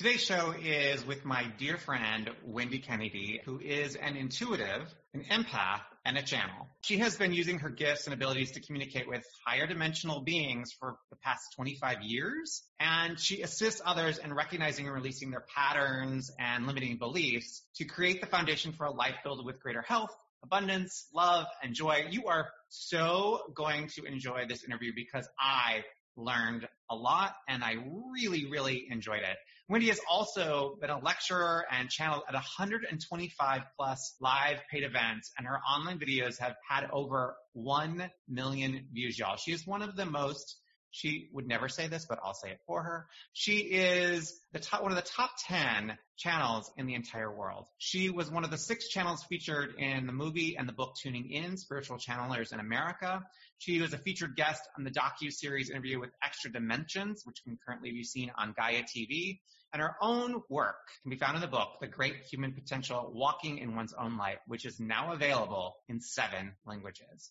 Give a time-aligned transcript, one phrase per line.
[0.00, 5.82] Today's show is with my dear friend, Wendy Kennedy, who is an intuitive, an empath,
[6.06, 6.68] and a channel.
[6.80, 10.96] She has been using her gifts and abilities to communicate with higher dimensional beings for
[11.10, 16.66] the past 25 years, and she assists others in recognizing and releasing their patterns and
[16.66, 21.44] limiting beliefs to create the foundation for a life filled with greater health, abundance, love,
[21.62, 22.06] and joy.
[22.08, 25.82] You are so going to enjoy this interview because I
[26.16, 27.74] learned a lot and I
[28.14, 29.36] really, really enjoyed it.
[29.70, 35.46] Wendy has also been a lecturer and channeled at 125 plus live paid events and
[35.46, 39.36] her online videos have had over 1 million views, y'all.
[39.36, 40.56] She is one of the most
[40.90, 43.06] she would never say this, but I'll say it for her.
[43.32, 47.66] She is the top, one of the top 10 channels in the entire world.
[47.78, 51.30] She was one of the six channels featured in the movie and the book Tuning
[51.30, 53.22] In, Spiritual Channelers in America.
[53.58, 57.92] She was a featured guest on the docu-series interview with Extra Dimensions, which can currently
[57.92, 59.38] be seen on Gaia TV.
[59.72, 63.58] And her own work can be found in the book, The Great Human Potential, Walking
[63.58, 67.30] in One's Own Light, which is now available in seven languages.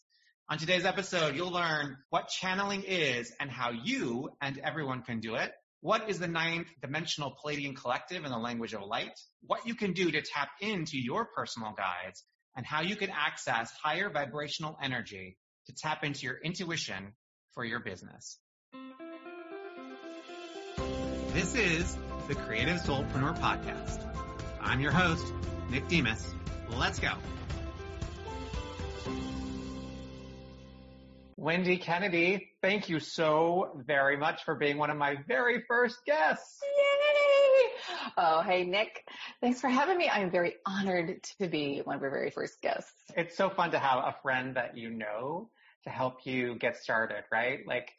[0.50, 5.36] On today's episode, you'll learn what channeling is and how you and everyone can do
[5.36, 5.52] it.
[5.82, 9.20] What is the ninth dimensional Pleiadian collective in the language of light?
[9.46, 12.24] What you can do to tap into your personal guides
[12.56, 17.14] and how you can access higher vibrational energy to tap into your intuition
[17.54, 18.40] for your business.
[21.34, 21.98] This is
[22.30, 24.06] the Creative Soulpreneur Podcast.
[24.62, 25.34] I'm your host,
[25.72, 26.36] Nick Demos.
[26.78, 27.14] Let's go.
[31.38, 36.60] Wendy Kennedy, thank you so very much for being one of my very first guests.
[36.62, 37.70] Yay!
[38.16, 39.04] Oh, hey, Nick.
[39.42, 40.08] Thanks for having me.
[40.08, 42.94] I'm very honored to be one of your very first guests.
[43.18, 45.50] It's so fun to have a friend that you know
[45.86, 47.62] to help you get started, right?
[47.66, 47.90] Like,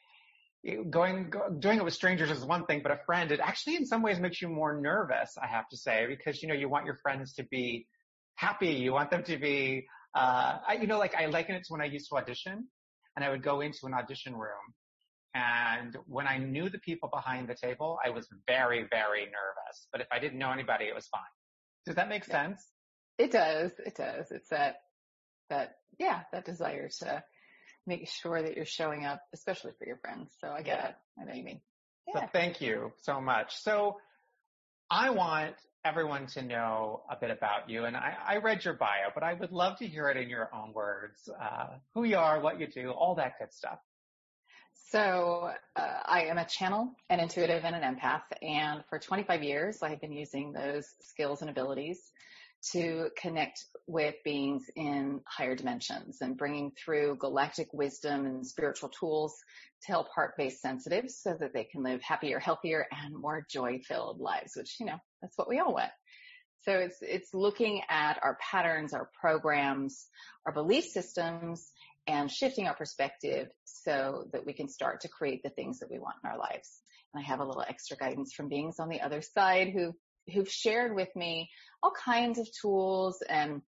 [0.91, 4.03] going doing it with strangers is one thing, but a friend it actually in some
[4.03, 5.37] ways makes you more nervous.
[5.43, 7.87] I have to say because you know you want your friends to be
[8.35, 9.87] happy, you want them to be.
[10.15, 12.67] Uh, I, you know, like I liken it to when I used to audition
[13.17, 14.75] and I would go into an audition room.
[15.35, 19.87] And when I knew the people behind the table, I was very, very nervous.
[19.93, 21.23] But if I didn't know anybody, it was fine.
[21.87, 22.47] Does that make yeah.
[22.47, 22.67] sense?
[23.19, 23.71] It does.
[23.85, 24.31] It does.
[24.31, 24.77] It's that,
[25.49, 27.23] that, yeah, that desire to
[27.87, 30.33] make sure that you're showing up, especially for your friends.
[30.41, 30.89] So I get yeah.
[30.89, 30.95] it.
[31.21, 31.61] I know you mean.
[32.09, 32.21] Yeah.
[32.21, 33.57] So thank you so much.
[33.57, 33.97] So
[34.91, 35.55] I want
[35.85, 37.85] everyone to know a bit about you.
[37.85, 40.51] And I, I, read your bio, but I would love to hear it in your
[40.55, 41.29] own words.
[41.41, 43.79] Uh, who you are, what you do, all that good stuff.
[44.91, 48.23] So uh, I am a channel, an intuitive, and an empath.
[48.43, 52.11] And for 25 years, I have been using those skills and abilities
[52.73, 59.35] to connect with beings in higher dimensions and bringing through galactic wisdom and spiritual tools
[59.83, 64.53] to help heart-based sensitives so that they can live happier, healthier, and more joy-filled lives,
[64.57, 65.91] which, you know, that's what we all want.
[66.63, 70.07] So it's, it's looking at our patterns, our programs,
[70.45, 71.71] our belief systems,
[72.07, 75.99] and shifting our perspective so that we can start to create the things that we
[75.99, 76.81] want in our lives.
[77.15, 79.95] And I have a little extra guidance from beings on the other side who
[80.31, 81.51] who've shared with me
[81.83, 83.63] all kinds of tools and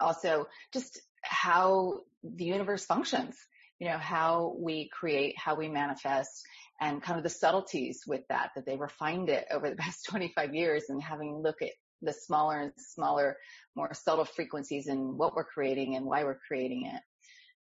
[0.00, 3.36] also just how the universe functions,
[3.78, 6.42] you know, how we create, how we manifest
[6.80, 10.54] and kind of the subtleties with that, that they refined it over the past 25
[10.54, 11.70] years and having look at
[12.02, 13.36] the smaller and smaller,
[13.74, 17.00] more subtle frequencies and what we're creating and why we're creating it.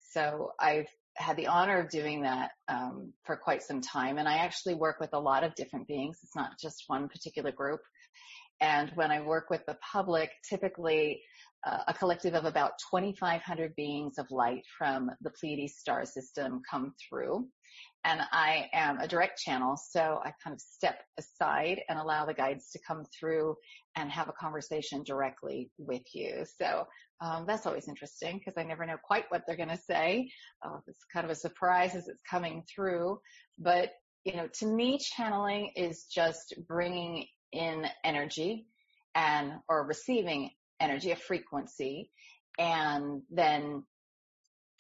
[0.01, 4.39] So I've had the honor of doing that um, for quite some time, and I
[4.39, 6.19] actually work with a lot of different beings.
[6.23, 7.81] It's not just one particular group.
[8.63, 11.21] And when I work with the public, typically
[11.67, 16.95] uh, a collective of about 2,500 beings of light from the Pleiades star system come
[17.09, 17.49] through.
[18.05, 22.35] And I am a direct channel, so I kind of step aside and allow the
[22.35, 23.57] guides to come through
[23.97, 26.45] and have a conversation directly with you.
[26.61, 26.87] So
[27.21, 30.31] um, that's always interesting because I never know quite what they're going to say.
[30.65, 33.19] Uh, it's kind of a surprise as it's coming through.
[33.59, 33.93] But
[34.25, 38.67] you know, to me, channeling is just bringing in energy
[39.15, 40.51] and or receiving
[40.81, 42.11] energy, a frequency,
[42.59, 43.85] and then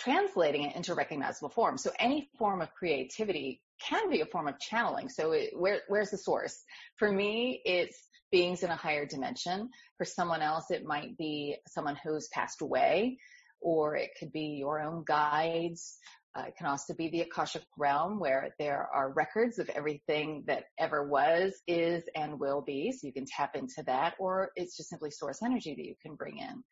[0.00, 1.78] translating it into recognizable form.
[1.78, 5.08] So any form of creativity can be a form of channeling.
[5.08, 6.62] So it, where, where's the source?
[6.96, 9.70] For me, it's beings in a higher dimension.
[9.98, 13.18] For someone else, it might be someone who's passed away,
[13.60, 15.98] or it could be your own guides.
[16.34, 20.64] Uh, it can also be the Akashic realm where there are records of everything that
[20.78, 22.90] ever was, is, and will be.
[22.92, 26.14] So you can tap into that, or it's just simply source energy that you can
[26.14, 26.62] bring in.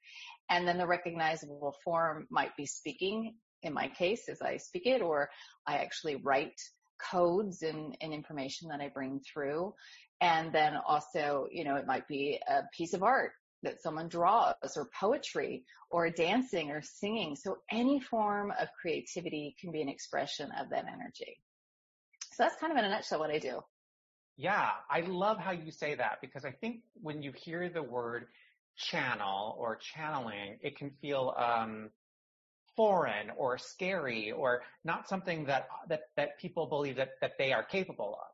[0.49, 5.03] And then the recognizable form might be speaking, in my case, as I speak it,
[5.03, 5.29] or
[5.67, 6.59] I actually write
[7.11, 9.75] codes and, and information that I bring through.
[10.23, 14.55] And then also, you know, it might be a piece of art that someone draws
[14.77, 17.37] or poetry or dancing or singing.
[17.37, 21.41] So any form of creativity can be an expression of that energy.
[22.33, 23.61] So that's kind of in a nutshell what I do.
[24.37, 28.27] Yeah, I love how you say that because I think when you hear the word
[28.77, 31.91] channel or channeling, it can feel um,
[32.77, 37.62] foreign or scary or not something that that that people believe that that they are
[37.62, 38.29] capable of,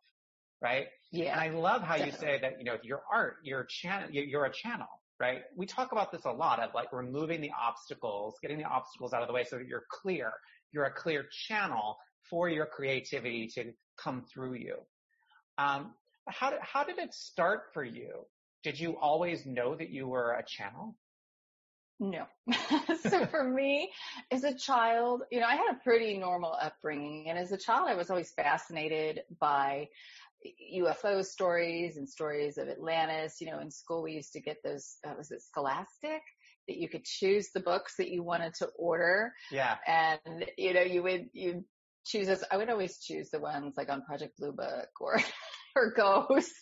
[0.62, 0.87] right?
[1.11, 1.32] Yeah.
[1.32, 2.12] And I love how definitely.
[2.12, 4.87] you say that you know your art, your channel, you're a channel,
[5.18, 5.42] right?
[5.56, 9.22] We talk about this a lot of like removing the obstacles, getting the obstacles out
[9.22, 10.32] of the way so that you're clear.
[10.72, 11.96] You're a clear channel
[12.28, 14.76] for your creativity to come through you.
[15.58, 15.94] Um,
[16.28, 18.26] how did, how did it start for you?
[18.62, 20.96] Did you always know that you were a channel?
[21.98, 22.26] No.
[23.08, 23.90] so for me,
[24.30, 27.30] as a child, you know, I had a pretty normal upbringing.
[27.30, 29.88] And as a child, I was always fascinated by
[30.76, 33.40] UFO stories and stories of Atlantis.
[33.40, 36.22] You know, in school we used to get those, uh, was it Scholastic?
[36.69, 39.32] That you could choose the books that you wanted to order.
[39.52, 39.76] Yeah.
[39.87, 41.64] And, you know, you would, you
[42.04, 42.43] choose this.
[42.50, 45.20] I would always choose the ones like on Project Blue Book or,
[45.76, 46.52] or Ghost.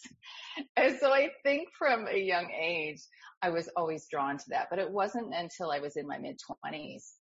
[0.77, 3.01] And so I think from a young age,
[3.43, 6.39] I was always drawn to that, but it wasn't until I was in my mid
[6.39, 7.15] twenties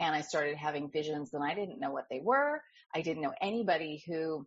[0.00, 2.60] and I started having visions and I didn't know what they were.
[2.94, 4.46] I didn't know anybody who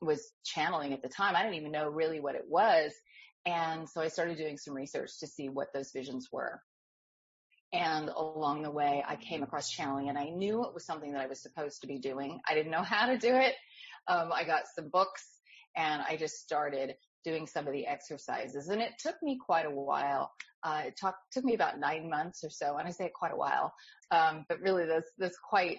[0.00, 1.36] was channeling at the time.
[1.36, 2.92] I didn't even know really what it was.
[3.46, 6.60] And so I started doing some research to see what those visions were.
[7.72, 11.20] And along the way, I came across channeling and I knew it was something that
[11.20, 12.40] I was supposed to be doing.
[12.48, 13.54] I didn't know how to do it.
[14.08, 15.24] Um, I got some books
[15.76, 19.70] and I just started doing some of the exercises and it took me quite a
[19.70, 20.32] while.
[20.64, 22.76] Uh, it took, me about nine months or so.
[22.76, 23.72] And I say quite a while.
[24.10, 25.78] Um, but really that's, that's quite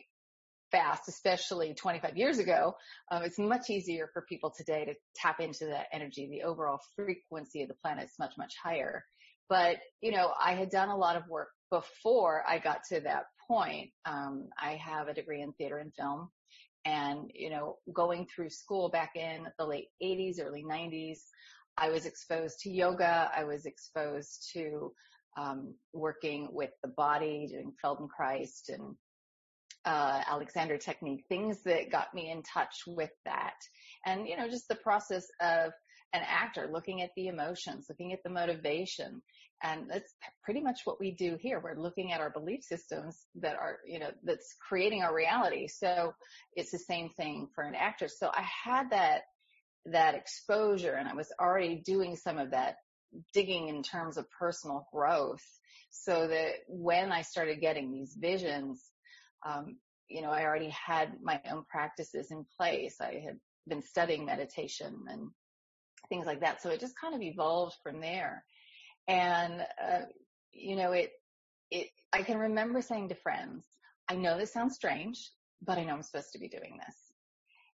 [0.71, 2.75] fast, especially 25 years ago,
[3.11, 6.27] um, it's much easier for people today to tap into that energy.
[6.29, 9.03] The overall frequency of the planet is much, much higher.
[9.49, 13.25] But, you know, I had done a lot of work before I got to that
[13.47, 13.91] point.
[14.05, 16.29] Um, I have a degree in theater and film
[16.85, 21.19] and, you know, going through school back in the late 80s, early 90s,
[21.77, 23.31] I was exposed to yoga.
[23.35, 24.93] I was exposed to
[25.37, 28.95] um, working with the body, doing Feldenkrais and
[29.85, 33.55] uh, Alexander technique, things that got me in touch with that.
[34.05, 35.71] And, you know, just the process of
[36.13, 39.21] an actor looking at the emotions, looking at the motivation.
[39.63, 40.13] And that's
[40.43, 41.59] pretty much what we do here.
[41.59, 45.67] We're looking at our belief systems that are, you know, that's creating our reality.
[45.67, 46.13] So
[46.55, 48.07] it's the same thing for an actor.
[48.07, 49.21] So I had that,
[49.85, 52.77] that exposure and I was already doing some of that
[53.33, 55.43] digging in terms of personal growth
[55.91, 58.81] so that when I started getting these visions,
[59.45, 59.77] um,
[60.07, 62.97] you know, I already had my own practices in place.
[62.99, 65.29] I had been studying meditation and
[66.09, 66.61] things like that.
[66.61, 68.43] So it just kind of evolved from there.
[69.07, 70.01] And, uh,
[70.53, 71.11] you know, it,
[71.69, 73.63] it, I can remember saying to friends,
[74.09, 76.95] I know this sounds strange, but I know I'm supposed to be doing this.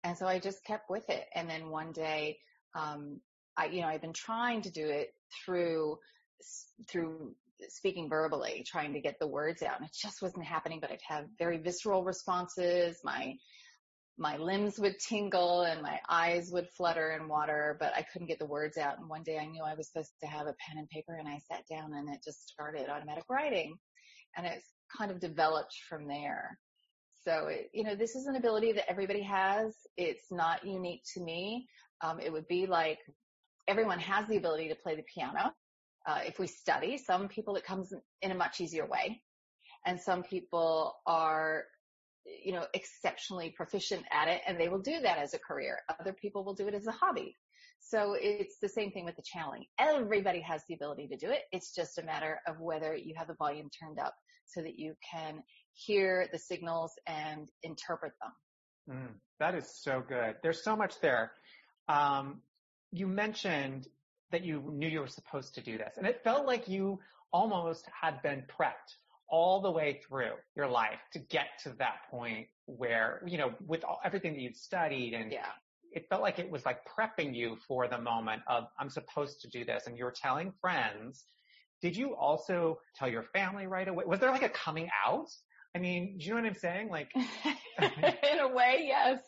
[0.05, 1.27] And so I just kept with it.
[1.35, 2.39] And then one day,
[2.75, 3.21] um,
[3.57, 5.09] I, you know, I've been trying to do it
[5.45, 5.99] through,
[6.89, 7.35] through
[7.69, 11.01] speaking verbally, trying to get the words out and it just wasn't happening, but I'd
[11.07, 13.01] have very visceral responses.
[13.05, 13.35] My,
[14.19, 18.39] my limbs would tingle and my eyes would flutter and water, but I couldn't get
[18.39, 18.99] the words out.
[18.99, 21.29] And one day I knew I was supposed to have a pen and paper and
[21.29, 23.77] I sat down and it just started automatic writing
[24.37, 24.67] and it's
[24.97, 26.59] kind of developed from there.
[27.25, 29.75] So, it, you know, this is an ability that everybody has.
[29.97, 31.67] It's not unique to me.
[32.03, 32.99] Um, it would be like
[33.69, 35.53] everyone has the ability to play the piano
[36.07, 39.23] uh, if we study, some people it comes in a much easier way.
[39.85, 41.65] And some people are,
[42.45, 45.79] you know, exceptionally proficient at it and they will do that as a career.
[46.01, 47.37] Other people will do it as a hobby.
[47.81, 49.65] So it's the same thing with the channeling.
[49.79, 51.41] Everybody has the ability to do it.
[51.51, 54.15] It's just a matter of whether you have the volume turned up
[54.47, 55.43] so that you can
[55.75, 58.97] hear the signals and interpret them.
[58.97, 60.37] Mm, that is so good.
[60.43, 61.33] There's so much there.
[61.89, 62.43] Um,
[62.93, 63.89] you mentioned
[64.33, 65.95] that you knew you were supposed to do this.
[65.97, 66.99] And it felt like you
[67.33, 68.97] almost had been prepped
[69.29, 73.85] all the way through your life to get to that point where, you know, with
[73.85, 75.47] all, everything that you'd studied and Yeah.
[75.93, 79.49] it felt like it was like prepping you for the moment of I'm supposed to
[79.49, 81.25] do this and you were telling friends.
[81.81, 84.05] Did you also tell your family right away?
[84.07, 85.29] Was there like a coming out?
[85.75, 86.91] I mean, do you know what I'm saying?
[86.91, 89.19] Like, in a way, yes.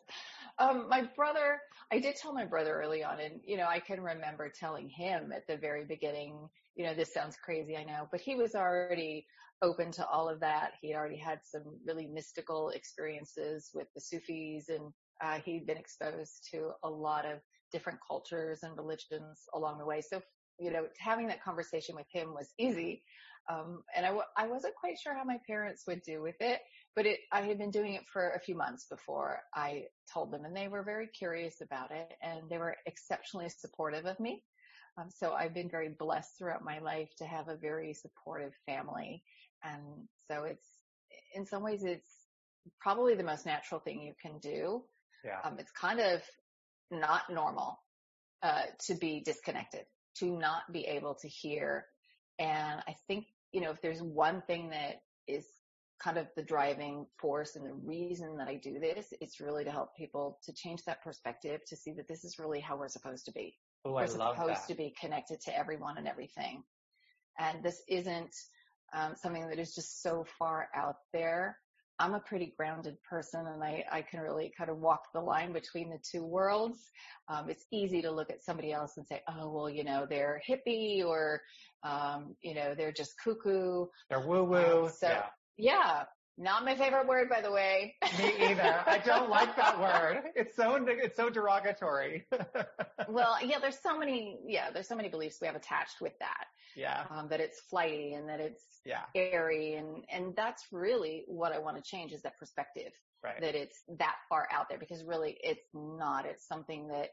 [0.59, 1.59] Um, my brother,
[1.93, 5.33] I did tell my brother early on, and you know, I can remember telling him
[5.33, 6.49] at the very beginning.
[6.77, 9.27] You know, this sounds crazy, I know, but he was already
[9.63, 10.73] open to all of that.
[10.81, 14.93] He already had some really mystical experiences with the Sufis, and
[15.23, 17.39] uh, he'd been exposed to a lot of
[17.73, 20.01] different cultures and religions along the way.
[20.01, 20.23] So,
[20.59, 23.03] you know, having that conversation with him was easy.
[23.49, 26.61] Um, and I w- I wasn't quite sure how my parents would do with it,
[26.97, 30.47] but it, I had been doing it for a few months before I told them
[30.47, 34.43] and they were very curious about it and they were exceptionally supportive of me.
[34.97, 39.23] Um, so I've been very blessed throughout my life to have a very supportive family.
[39.63, 40.67] And so it's,
[41.35, 42.09] in some ways, it's
[42.81, 44.85] probably the most natural thing you can do.
[45.25, 45.41] yeah.
[45.45, 46.23] Um, it's kind of
[46.91, 47.79] not normal,
[48.43, 49.85] uh, to be disconnected,
[50.19, 51.87] to not be able to hear.
[52.39, 55.47] And I think, you know, if there's one thing that is
[56.03, 59.71] kind of the driving force and the reason that I do this, it's really to
[59.71, 63.25] help people to change that perspective to see that this is really how we're supposed
[63.27, 63.57] to be.
[63.85, 64.69] Oh, I we're love supposed that.
[64.69, 66.63] to be connected to everyone and everything.
[67.39, 68.35] And this isn't
[68.95, 71.59] um, something that is just so far out there.
[71.99, 75.53] I'm a pretty grounded person and I, I can really kind of walk the line
[75.53, 76.91] between the two worlds.
[77.29, 80.41] Um, it's easy to look at somebody else and say, oh, well, you know, they're
[80.49, 81.41] hippie or,
[81.85, 83.87] um, you know, they're just cuckoo.
[84.11, 84.87] They're woo woo.
[84.87, 85.23] Um, so- yeah.
[85.57, 86.05] Yeah.
[86.37, 87.95] Not my favorite word, by the way.
[88.19, 88.83] Me either.
[88.87, 90.25] I don't like that word.
[90.35, 92.27] It's so it's so derogatory.
[93.09, 96.47] well, yeah, there's so many, yeah, there's so many beliefs we have attached with that,
[96.75, 97.05] yeah.
[97.11, 99.03] um, that it's flighty and that it's Yeah.
[99.15, 102.93] airy and, and that's really what I want to change is that perspective.
[103.23, 103.41] Right.
[103.41, 106.27] that it's that far out there because really it's not.
[106.27, 107.09] It's something that,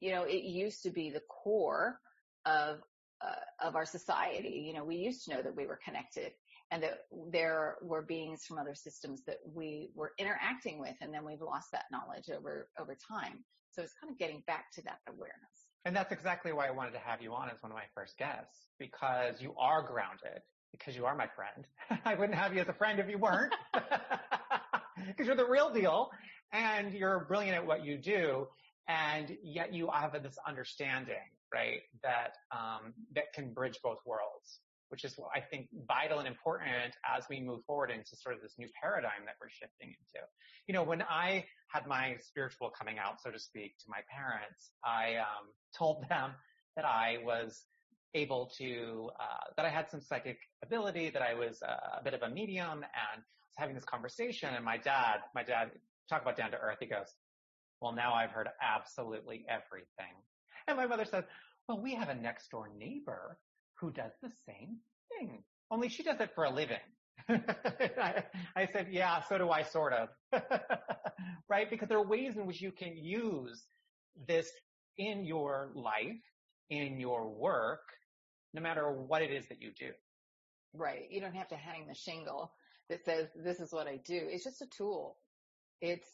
[0.00, 1.98] you know, it used to be the core
[2.44, 2.80] of,
[3.22, 4.64] uh, of our society.
[4.66, 6.32] You know, we used to know that we were connected
[6.70, 11.24] and that there were beings from other systems that we were interacting with and then
[11.24, 13.44] we've lost that knowledge over, over time.
[13.72, 15.66] So it's kind of getting back to that awareness.
[15.84, 18.18] And that's exactly why I wanted to have you on as one of my first
[18.18, 21.66] guests because you are grounded because you are my friend.
[22.04, 23.54] I wouldn't have you as a friend if you weren't
[25.06, 26.10] because you're the real deal
[26.52, 28.48] and you're brilliant at what you do.
[28.88, 31.16] And yet you have this understanding,
[31.52, 31.80] right?
[32.02, 37.24] That, um, that can bridge both worlds, which is I think vital and important as
[37.30, 40.26] we move forward into sort of this new paradigm that we're shifting into.
[40.66, 44.70] You know, when I had my spiritual coming out, so to speak, to my parents,
[44.84, 46.32] I, um, told them
[46.76, 47.64] that I was
[48.14, 52.14] able to, uh, that I had some psychic ability, that I was uh, a bit
[52.14, 55.70] of a medium and was having this conversation and my dad, my dad,
[56.08, 57.14] talk about down to earth, he goes,
[57.80, 60.14] well, now I've heard absolutely everything.
[60.70, 61.24] And my mother says,
[61.68, 63.38] well, we have a next door neighbor
[63.80, 64.78] who does the same
[65.10, 66.78] thing, only she does it for a living.
[67.28, 68.24] I,
[68.56, 70.08] I said, yeah, so do I sort of.
[71.48, 71.68] right?
[71.68, 73.64] Because there are ways in which you can use
[74.28, 74.50] this
[74.96, 76.22] in your life,
[76.70, 77.82] in your work,
[78.54, 79.90] no matter what it is that you do.
[80.72, 81.08] Right.
[81.10, 82.52] You don't have to hang the shingle
[82.88, 84.20] that says this is what I do.
[84.28, 85.16] It's just a tool.
[85.80, 86.08] It's,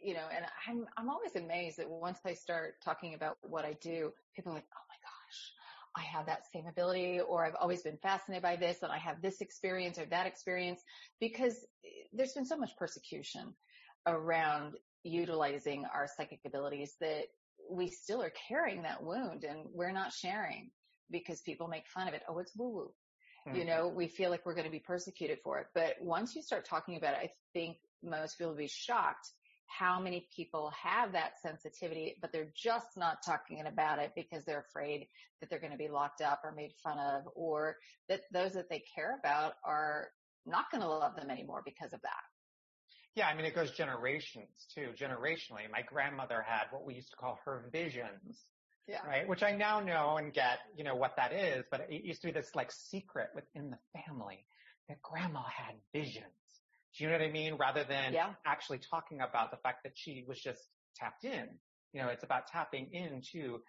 [0.00, 3.74] you know, and I'm, I'm always amazed that once I start talking about what I
[3.80, 5.52] do, people are like, oh my gosh,
[5.96, 9.20] I have that same ability or I've always been fascinated by this and I have
[9.20, 10.80] this experience or that experience
[11.20, 11.66] because
[12.12, 13.54] there's been so much persecution
[14.06, 14.74] around
[15.04, 17.24] utilizing our psychic abilities that
[17.70, 20.70] we still are carrying that wound and we're not sharing
[21.10, 22.22] because people make fun of it.
[22.28, 22.94] Oh, it's woo woo.
[23.52, 23.66] You Mhm.
[23.66, 25.66] know, we feel like we're going to be persecuted for it.
[25.74, 29.30] But once you start talking about it, I think most people will be shocked
[29.78, 34.64] how many people have that sensitivity, but they're just not talking about it because they're
[34.68, 35.06] afraid
[35.40, 37.76] that they're going to be locked up or made fun of or
[38.08, 40.08] that those that they care about are
[40.46, 42.22] not going to love them anymore because of that.
[43.14, 44.88] Yeah, I mean, it goes generations too.
[44.98, 48.46] Generationally, my grandmother had what we used to call her visions,
[48.88, 49.06] Yeah.
[49.06, 49.28] right?
[49.28, 52.28] Which I now know and get, you know, what that is, but it used to
[52.28, 54.44] be this like secret within the family
[54.88, 56.24] that grandma had visions.
[56.96, 57.54] Do you know what I mean?
[57.54, 58.34] Rather than Yeah.
[58.44, 60.60] actually talking about the fact that she was just
[60.96, 61.48] tapped in.
[61.92, 63.62] You know, it's about tapping into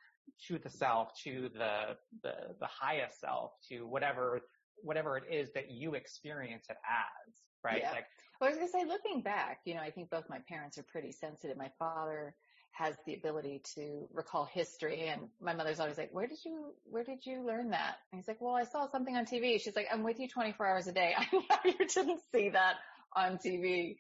[0.48, 4.42] to the self, to the the the highest self, to whatever
[4.82, 7.82] whatever it is that you experience it as, right?
[7.82, 7.92] Yeah.
[7.92, 8.06] Like
[8.40, 10.78] Well, I was going to say, looking back, you know, I think both my parents
[10.78, 11.58] are pretty sensitive.
[11.58, 12.36] My father
[12.72, 15.08] has the ability to recall history.
[15.08, 17.98] And my mother's always like, where did you, where did you learn that?
[18.12, 19.62] And he's like, well, I saw something on TV.
[19.62, 21.14] She's like, I'm with you 24 hours a day.
[21.18, 22.76] I know you didn't see that
[23.16, 23.96] on TV.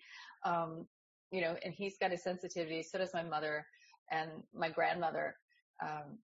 [0.45, 0.87] Um,
[1.31, 2.83] you know, and he's got a sensitivity.
[2.83, 3.65] So does my mother
[4.11, 5.35] and my grandmother,
[5.81, 6.19] um,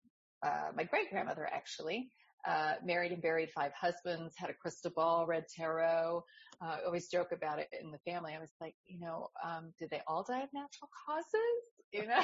[0.46, 2.12] uh, my great grandmother actually,
[2.48, 6.24] uh, married and buried five husbands, had a crystal ball, read tarot.
[6.62, 8.34] Uh, always joke about it in the family.
[8.36, 11.63] I was like, you know, um, did they all die of natural causes?
[11.91, 12.22] You know,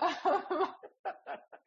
[0.00, 0.68] um,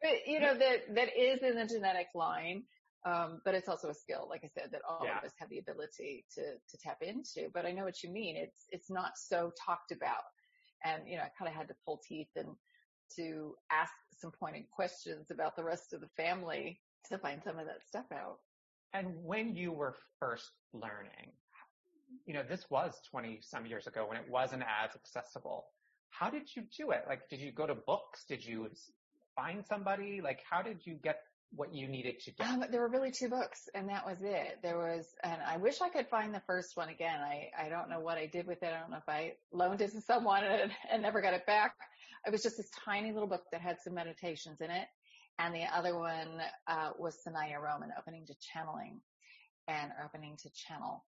[0.02, 2.64] but you know that that is in the genetic line.
[3.08, 5.18] Um, but it's also a skill, like I said, that all yeah.
[5.18, 7.48] of us have the ability to to tap into.
[7.54, 8.36] But I know what you mean.
[8.36, 10.24] It's it's not so talked about,
[10.84, 12.48] and you know, I kind of had to pull teeth and
[13.16, 17.66] to ask some pointed questions about the rest of the family to find some of
[17.66, 18.38] that stuff out.
[18.92, 21.32] And when you were first learning,
[22.26, 25.66] you know, this was 20 some years ago when it wasn't as accessible.
[26.10, 27.04] How did you do it?
[27.06, 28.24] Like, did you go to books?
[28.28, 28.68] Did you
[29.36, 30.20] find somebody?
[30.22, 32.46] Like, how did you get what you needed to get?
[32.46, 34.58] Um, there were really two books and that was it.
[34.62, 37.20] There was, and I wish I could find the first one again.
[37.20, 38.72] I, I don't know what I did with it.
[38.72, 41.74] I don't know if I loaned it to someone and, and never got it back.
[42.26, 44.86] It was just this tiny little book that had some meditations in it.
[45.38, 49.00] And the other one, uh, was Sanaya Roman, Opening to Channeling
[49.68, 51.04] and Opening to Channel.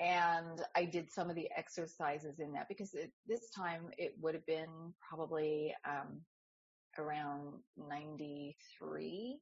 [0.00, 4.34] And I did some of the exercises in that because it, this time it would
[4.34, 6.20] have been probably, um,
[6.98, 7.52] around
[7.88, 9.38] 93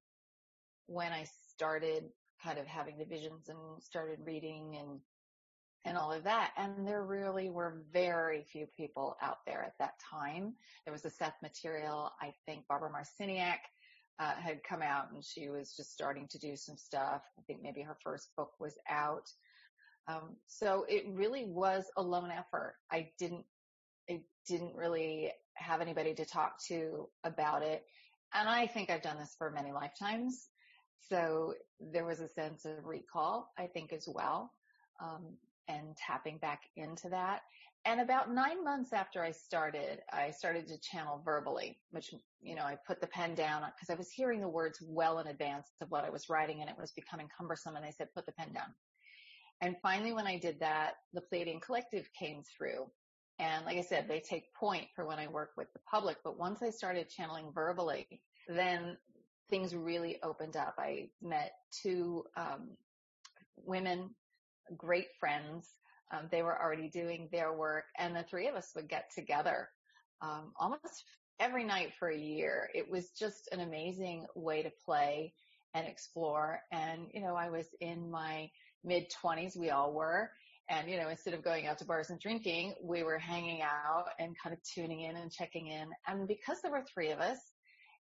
[0.87, 2.05] when I started
[2.43, 5.01] kind of having the visions and started reading and
[5.85, 6.51] and all of that.
[6.57, 10.55] And there really were very few people out there at that time.
[10.85, 12.11] There was a Seth material.
[12.21, 13.59] I think Barbara Marciniak
[14.19, 17.23] uh, had come out and she was just starting to do some stuff.
[17.39, 19.31] I think maybe her first book was out.
[20.09, 22.75] Um, so it really was a lone effort.
[22.91, 23.45] I didn't,
[24.11, 27.85] I didn't really have anybody to talk to about it.
[28.35, 30.49] And I think I've done this for many lifetimes.
[31.09, 34.53] So there was a sense of recall, I think, as well.
[35.01, 35.37] Um,
[35.69, 37.43] and tapping back into that.
[37.85, 42.13] And about nine months after I started, I started to channel verbally, which,
[42.43, 45.29] you know, I put the pen down because I was hearing the words well in
[45.29, 48.27] advance of what I was writing and it was becoming cumbersome and I said, put
[48.27, 48.75] the pen down.
[49.61, 52.91] And finally, when I did that, the Pleiadian Collective came through.
[53.39, 56.17] And like I said, they take point for when I work with the public.
[56.25, 58.07] But once I started channeling verbally,
[58.49, 58.97] then
[59.51, 60.75] things really opened up.
[60.79, 62.71] I met two um,
[63.57, 64.11] women
[64.77, 65.69] great friends.
[66.13, 69.69] Um, they were already doing their work and the three of us would get together,
[70.23, 71.05] um, almost
[71.41, 72.69] every night for a year.
[72.75, 75.33] It was just an amazing way to play
[75.75, 76.61] and explore.
[76.73, 78.49] And, you know, I was in my
[78.85, 79.57] mid twenties.
[79.57, 80.31] We all were.
[80.69, 84.07] And, you know, instead of going out to bars and drinking, we were hanging out
[84.19, 85.89] and kind of tuning in and checking in.
[86.09, 87.39] And because there were three of us,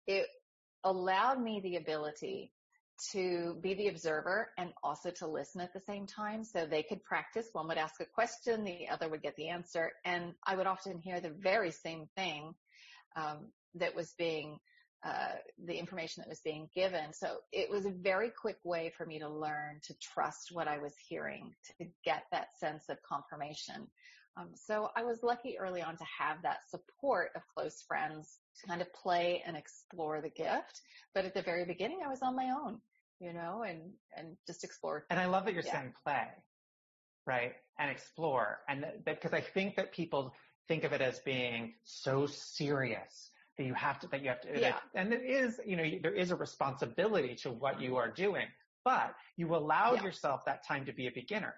[0.07, 0.27] it
[0.85, 2.53] allowed me the ability
[3.13, 6.45] to be the observer and also to listen at the same time.
[6.45, 7.49] So they could practice.
[7.53, 9.93] One would ask a question, the other would get the answer.
[10.05, 12.55] And I would often hear the very same thing
[13.17, 14.59] um, that was being
[15.05, 15.33] uh,
[15.65, 17.13] the information that was being given.
[17.13, 20.79] So it was a very quick way for me to learn to trust what I
[20.79, 23.89] was hearing, to get that sense of confirmation.
[24.37, 28.67] Um, so I was lucky early on to have that support of close friends to
[28.67, 30.81] kind of play and explore the gift.
[31.15, 32.81] But at the very beginning, I was on my own
[33.23, 33.81] you know, and,
[34.17, 35.07] and just explore.
[35.09, 35.73] And I love that you're yeah.
[35.73, 36.27] saying play,
[37.25, 37.53] right?
[37.79, 38.59] And explore.
[38.69, 40.35] And that, because I think that people
[40.67, 44.49] think of it as being so serious that you have to, that you have to,
[44.53, 44.71] yeah.
[44.71, 48.47] That, and it is, you know, there is a responsibility to what you are doing,
[48.85, 50.05] but you allowed yeah.
[50.05, 51.55] yourself that time to be a beginner,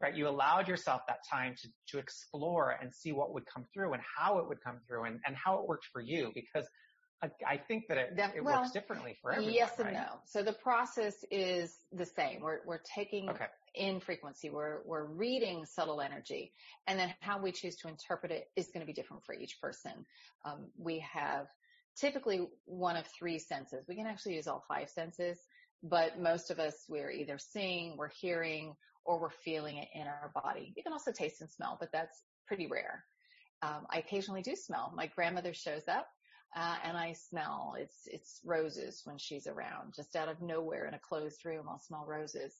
[0.00, 0.14] right?
[0.14, 4.02] You allowed yourself that time to, to explore and see what would come through and
[4.16, 6.66] how it would come through and, and how it worked for you because
[7.22, 9.54] I, I think that it, that, it well, works differently for everyone.
[9.54, 9.94] Yes and right?
[9.94, 10.20] no.
[10.24, 12.40] So the process is the same.
[12.40, 13.46] We're, we're taking okay.
[13.74, 14.50] in frequency.
[14.50, 16.52] We're, we're reading subtle energy
[16.86, 19.60] and then how we choose to interpret it is going to be different for each
[19.60, 20.06] person.
[20.44, 21.46] Um, we have
[21.96, 23.84] typically one of three senses.
[23.88, 25.38] We can actually use all five senses,
[25.82, 30.30] but most of us, we're either seeing, we're hearing, or we're feeling it in our
[30.34, 30.72] body.
[30.76, 33.04] You can also taste and smell, but that's pretty rare.
[33.62, 34.92] Um, I occasionally do smell.
[34.94, 36.06] My grandmother shows up
[36.56, 39.94] uh, and I smell it's it's roses when she's around.
[39.94, 42.54] Just out of nowhere in a closed room, I'll smell roses.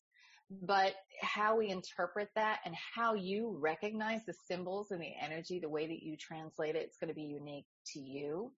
[0.50, 5.68] But how we interpret that and how you recognize the symbols and the energy, the
[5.68, 8.52] way that you translate it, it's going to be unique to you.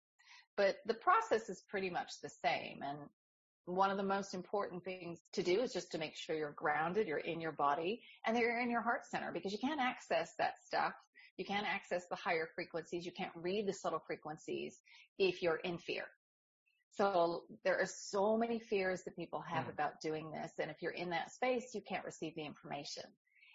[0.56, 2.80] But the process is pretty much the same.
[2.82, 2.98] And
[3.68, 7.06] one of the most important things to do is just to make sure you're grounded,
[7.06, 10.32] you're in your body, and that you're in your heart center because you can't access
[10.38, 10.94] that stuff
[11.36, 13.06] You can't access the higher frequencies.
[13.06, 14.78] You can't read the subtle frequencies
[15.18, 16.04] if you're in fear.
[16.96, 19.72] So there are so many fears that people have mm.
[19.72, 20.52] about doing this.
[20.58, 23.04] And if you're in that space, you can't receive the information.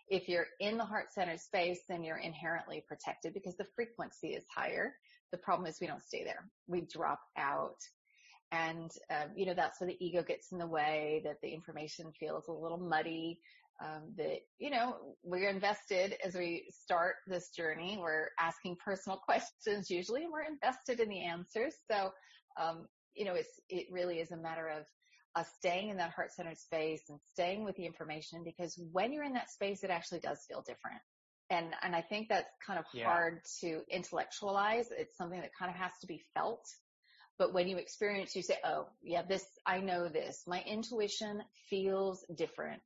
[0.07, 4.45] If you're in the heart center space, then you're inherently protected because the frequency is
[4.55, 4.93] higher.
[5.31, 6.47] The problem is we don't stay there.
[6.67, 7.77] We drop out.
[8.53, 12.11] And, um, you know, that's where the ego gets in the way, that the information
[12.19, 13.39] feels a little muddy,
[13.83, 17.97] um, that, you know, we're invested as we start this journey.
[17.99, 21.73] We're asking personal questions usually, and we're invested in the answers.
[21.91, 22.11] So,
[22.61, 22.85] um,
[23.15, 24.85] you know, it's, it really is a matter of
[25.35, 29.23] us staying in that heart centered space and staying with the information because when you're
[29.23, 31.01] in that space, it actually does feel different.
[31.49, 33.05] And, and I think that's kind of yeah.
[33.05, 34.89] hard to intellectualize.
[34.91, 36.63] It's something that kind of has to be felt.
[37.43, 40.43] But when you experience, you say, oh, yeah, this, I know this.
[40.47, 42.81] My intuition feels different.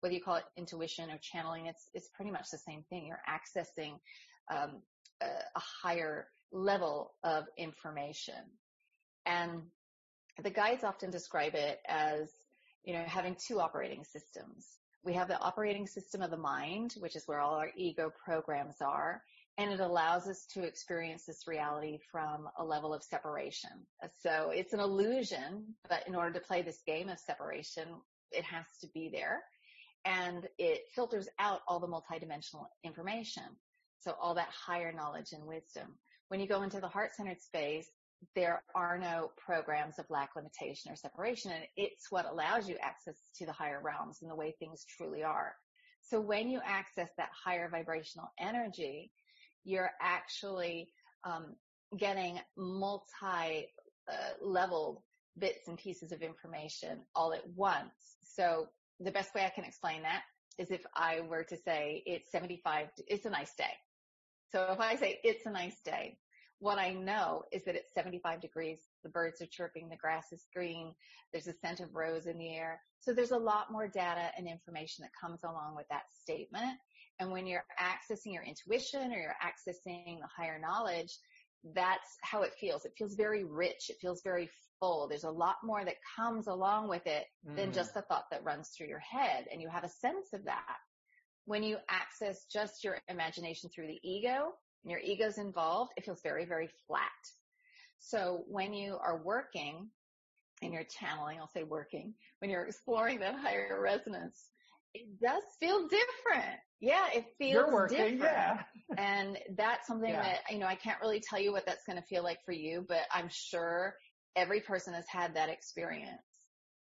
[0.00, 3.06] Whether you call it intuition or channeling, it's, it's pretty much the same thing.
[3.06, 3.98] You're accessing,
[4.50, 4.80] um,
[5.20, 8.32] a, a higher level of information.
[9.26, 9.64] And
[10.42, 12.30] the guides often describe it as,
[12.84, 14.66] you know, having two operating systems.
[15.04, 18.76] We have the operating system of the mind, which is where all our ego programs
[18.80, 19.20] are,
[19.58, 23.70] and it allows us to experience this reality from a level of separation.
[24.22, 27.88] So it's an illusion, but in order to play this game of separation,
[28.30, 29.42] it has to be there.
[30.04, 33.42] And it filters out all the multidimensional information.
[33.98, 35.88] So all that higher knowledge and wisdom.
[36.28, 37.88] When you go into the heart-centered space,
[38.36, 41.50] there are no programs of lack, limitation, or separation.
[41.50, 45.24] And it's what allows you access to the higher realms and the way things truly
[45.24, 45.56] are.
[46.00, 49.10] So when you access that higher vibrational energy,
[49.64, 50.88] you're actually
[51.24, 51.54] um,
[51.96, 53.68] getting multi
[54.08, 55.00] uh, leveled
[55.38, 58.16] bits and pieces of information all at once.
[58.22, 58.68] So
[59.00, 60.22] the best way I can explain that
[60.58, 63.72] is if I were to say it's 75, it's a nice day.
[64.50, 66.18] So if I say it's a nice day,
[66.60, 70.46] what I know is that it's 75 degrees, the birds are chirping, the grass is
[70.52, 70.92] green,
[71.32, 72.80] there's a scent of rose in the air.
[73.00, 76.78] So there's a lot more data and information that comes along with that statement.
[77.18, 81.16] And when you're accessing your intuition or you're accessing the higher knowledge,
[81.74, 82.84] that's how it feels.
[82.84, 83.90] It feels very rich.
[83.90, 85.08] It feels very full.
[85.08, 87.56] There's a lot more that comes along with it mm.
[87.56, 89.46] than just the thought that runs through your head.
[89.50, 90.76] And you have a sense of that.
[91.46, 94.52] When you access just your imagination through the ego,
[94.84, 97.10] and your ego's involved, it feels very, very flat.
[97.98, 99.88] So when you are working
[100.62, 104.50] and you're channeling, I'll say working, when you're exploring that higher resonance,
[104.94, 106.56] it does feel different.
[106.80, 108.20] Yeah, it feels You're working, different.
[108.20, 108.62] Yeah.
[108.96, 110.22] and that's something yeah.
[110.22, 112.52] that, you know, I can't really tell you what that's going to feel like for
[112.52, 113.94] you, but I'm sure
[114.36, 116.22] every person has had that experience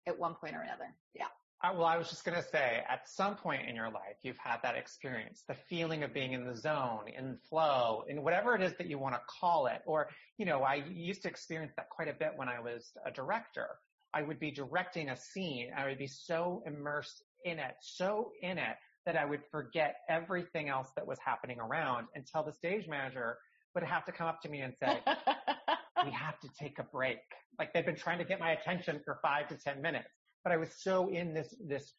[0.07, 0.93] at one point or another.
[1.13, 1.25] Yeah.
[1.63, 4.37] Uh, well, I was just going to say, at some point in your life, you've
[4.37, 8.61] had that experience, the feeling of being in the zone, in flow, in whatever it
[8.61, 9.81] is that you want to call it.
[9.87, 10.07] Or,
[10.37, 13.69] you know, I used to experience that quite a bit when I was a director.
[14.13, 15.71] I would be directing a scene.
[15.75, 20.69] I would be so immersed in it, so in it that I would forget everything
[20.69, 23.37] else that was happening around until the stage manager
[23.73, 24.99] would have to come up to me and say,
[26.03, 27.19] we have to take a break.
[27.57, 30.09] Like they've been trying to get my attention for five to 10 minutes
[30.47, 31.91] but I was so in this, this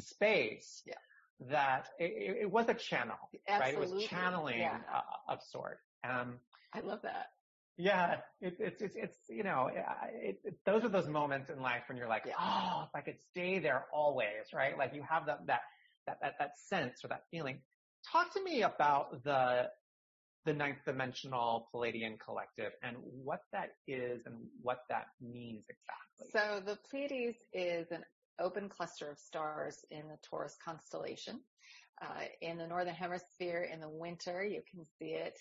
[0.00, 0.94] space yeah.
[1.50, 3.16] that it, it, was a channel,
[3.48, 3.80] Absolutely.
[3.80, 3.90] right?
[3.90, 4.78] It was channeling yeah.
[4.94, 5.78] uh, of sort.
[6.08, 6.34] Um,
[6.72, 7.26] I love that.
[7.78, 9.70] Yeah, it's it's it's, it's you know,
[10.14, 13.20] it, it, those are those moments in life when you're like, oh, if I could
[13.30, 14.76] stay there always, right?
[14.76, 15.60] Like you have that that
[16.06, 17.60] that that, that sense or that feeling.
[18.10, 19.68] Talk to me about the
[20.44, 26.30] the ninth dimensional Pleiadian collective and what that is and what that means exactly.
[26.32, 28.04] So the Pleiades is an
[28.40, 31.40] open cluster of stars in the Taurus constellation.
[32.00, 35.38] Uh, in the northern hemisphere in the winter, you can see it.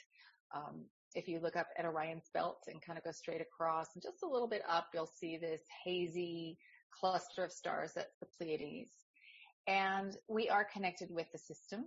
[0.56, 4.04] Um, if you look up at Orion's belt and kind of go straight across and
[4.04, 6.58] just a little bit up, you'll see this hazy
[7.00, 7.92] cluster of stars.
[7.96, 8.94] That's the Pleiades.
[9.68, 11.86] And we are connected with the system.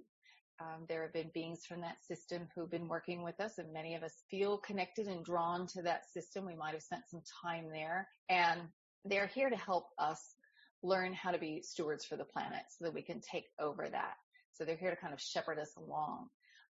[0.60, 3.96] Um, there have been beings from that system who've been working with us and many
[3.96, 6.46] of us feel connected and drawn to that system.
[6.46, 8.60] We might have spent some time there and
[9.04, 10.36] they're here to help us
[10.82, 14.14] learn how to be stewards for the planet so that we can take over that.
[14.52, 16.28] So they're here to kind of shepherd us along.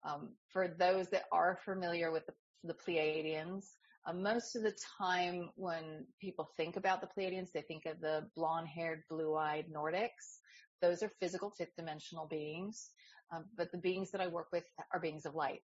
[0.04, 2.32] Um, for those that are familiar with the,
[2.64, 3.66] the Pleiadians,
[4.06, 8.26] uh, most of the time when people think about the Pleiadians, they think of the
[8.34, 10.38] blonde-haired, blue-eyed Nordics.
[10.80, 12.90] Those are physical fifth dimensional beings.
[13.32, 15.60] Um, but the beings that I work with are beings of light.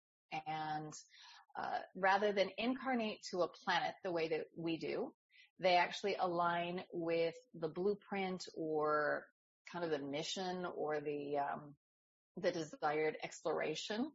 [0.46, 0.92] And
[1.58, 5.12] uh, rather than incarnate to a planet the way that we do,
[5.60, 9.26] they actually align with the blueprint or
[9.70, 11.74] kind of the mission or the um,
[12.36, 14.10] the desired exploration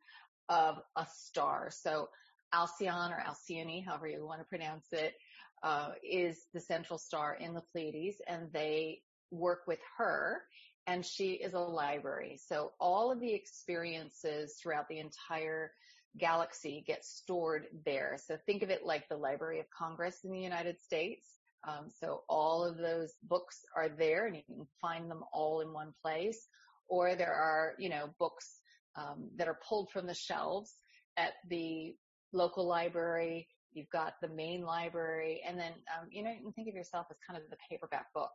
[0.50, 1.70] of a star.
[1.72, 2.10] So
[2.54, 5.14] Alcyon or Alcyone, however you want to pronounce it,
[5.64, 9.02] uh, is the central star in the Pleiades and they
[9.32, 10.42] work with her
[10.86, 12.40] and she is a library.
[12.48, 15.72] So all of the experiences throughout the entire
[16.18, 18.18] galaxy get stored there.
[18.26, 21.28] So think of it like the Library of Congress in the United States.
[21.68, 25.74] Um, so all of those books are there and you can find them all in
[25.74, 26.48] one place.
[26.90, 28.60] Or there are, you know, books
[28.98, 30.74] um, that are pulled from the shelves
[31.18, 31.96] at the
[32.34, 33.48] local library.
[33.74, 37.08] You've got the main library, and then um, you know you can think of yourself
[37.12, 38.32] as kind of the paperback book.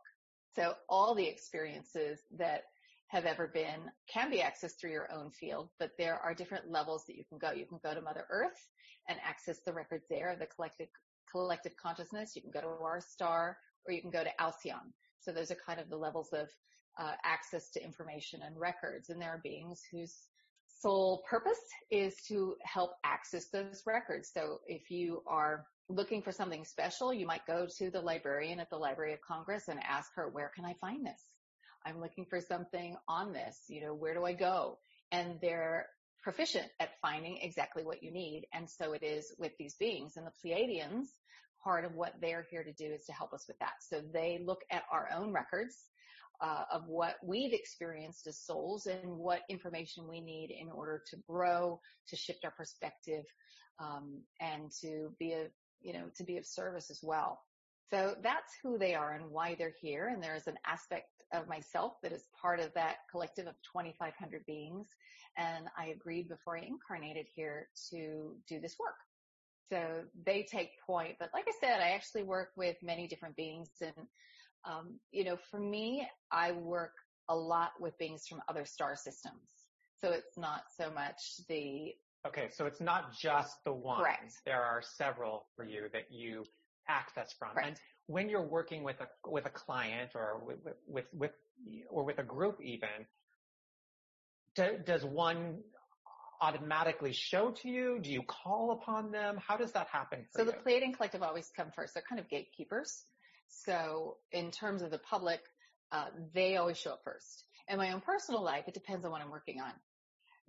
[0.55, 2.63] So all the experiences that
[3.07, 7.03] have ever been can be accessed through your own field, but there are different levels
[7.07, 7.51] that you can go.
[7.51, 8.67] You can go to Mother Earth
[9.09, 10.87] and access the records there, the collective
[11.31, 12.35] collective consciousness.
[12.35, 14.93] You can go to our star, or you can go to Alcyon.
[15.19, 16.47] So those are kind of the levels of
[16.97, 19.09] uh, access to information and records.
[19.09, 20.15] And there are beings whose
[20.81, 24.29] sole purpose is to help access those records.
[24.33, 28.69] So if you are looking for something special, you might go to the librarian at
[28.69, 31.21] the Library of Congress and ask her, where can I find this?
[31.85, 34.77] I'm looking for something on this, you know, where do I go?
[35.11, 35.87] And they're
[36.21, 38.47] proficient at finding exactly what you need.
[38.53, 41.07] And so it is with these beings and the Pleiadians.
[41.63, 43.75] Part of what they're here to do is to help us with that.
[43.89, 45.77] So they look at our own records
[46.43, 51.17] uh, of what we've experienced as souls and what information we need in order to
[51.27, 51.79] grow,
[52.09, 53.23] to shift our perspective,
[53.79, 55.47] um, and to be a
[55.81, 57.39] you know to be of service as well.
[57.89, 60.07] So that's who they are and why they're here.
[60.07, 64.45] And there is an aspect of myself that is part of that collective of 2,500
[64.47, 64.87] beings.
[65.37, 68.95] And I agreed before I incarnated here to do this work.
[69.71, 73.69] So they take point, but like I said, I actually work with many different beings
[73.81, 73.93] and
[74.65, 76.93] um, you know, for me, I work
[77.29, 79.49] a lot with beings from other star systems.
[79.99, 81.93] So it's not so much the.
[82.27, 83.99] Okay, so it's not just the one.
[83.99, 84.33] Correct.
[84.45, 86.43] There are several for you that you
[86.87, 87.51] access from.
[87.53, 87.67] Correct.
[87.67, 91.31] And when you're working with a with a client or with with, with
[91.89, 92.89] or with a group even,
[94.55, 95.59] do, does one
[96.41, 97.99] automatically show to you?
[98.01, 99.37] Do you call upon them?
[99.45, 100.51] How does that happen so you?
[100.51, 101.93] the Pleiadian Collective always come first.
[101.93, 103.05] They're kind of gatekeepers.
[103.65, 105.39] So in terms of the public,
[105.91, 107.43] uh, they always show up first.
[107.69, 109.71] In my own personal life, it depends on what I'm working on.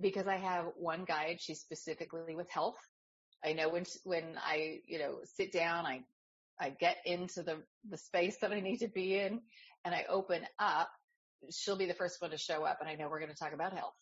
[0.01, 2.79] Because I have one guide, she's specifically with health.
[3.45, 6.03] I know when, when I, you know, sit down, I,
[6.59, 9.41] I get into the, the space that I need to be in
[9.85, 10.89] and I open up,
[11.51, 13.53] she'll be the first one to show up and I know we're going to talk
[13.53, 13.95] about health.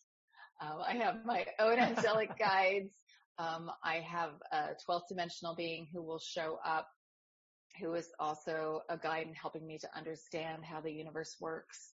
[0.61, 2.93] Um, I have my own angelic guides.
[3.37, 6.87] Um, I have a 12th dimensional being who will show up
[7.79, 11.91] who is also a guide in helping me to understand how the universe works.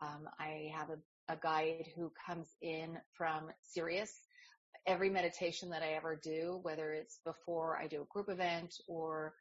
[0.00, 4.12] Um, I have a, a guide who comes in from Sirius.
[4.86, 9.34] Every meditation that I ever do, whether it's before I do a group event or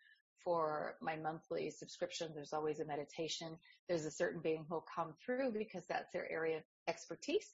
[0.43, 3.57] for my monthly subscription, there's always a meditation.
[3.87, 7.49] There's a certain being who'll come through because that's their area of expertise.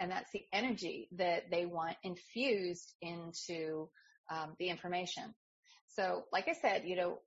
[0.00, 3.88] And that's the energy that they want infused into
[4.30, 5.34] um, the information.
[5.88, 7.18] So, like I said, you know,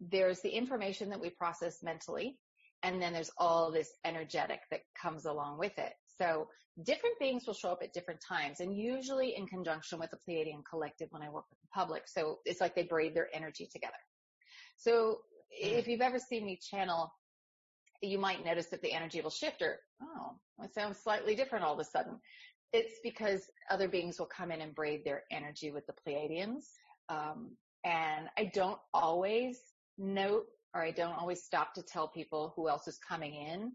[0.00, 2.38] there's the information that we process mentally,
[2.82, 5.92] and then there's all this energetic that comes along with it.
[6.18, 6.48] So
[6.84, 10.62] different beings will show up at different times and usually in conjunction with the Pleiadian
[10.68, 12.02] collective when I work with the public.
[12.06, 13.94] So it's like they braid their energy together.
[14.76, 15.18] So
[15.50, 17.12] if you've ever seen me channel,
[18.00, 21.74] you might notice that the energy will shift or, oh, it sounds slightly different all
[21.74, 22.20] of a sudden.
[22.72, 26.64] It's because other beings will come in and braid their energy with the Pleiadians.
[27.08, 29.58] Um, and I don't always
[29.98, 33.72] note or I don't always stop to tell people who else is coming in.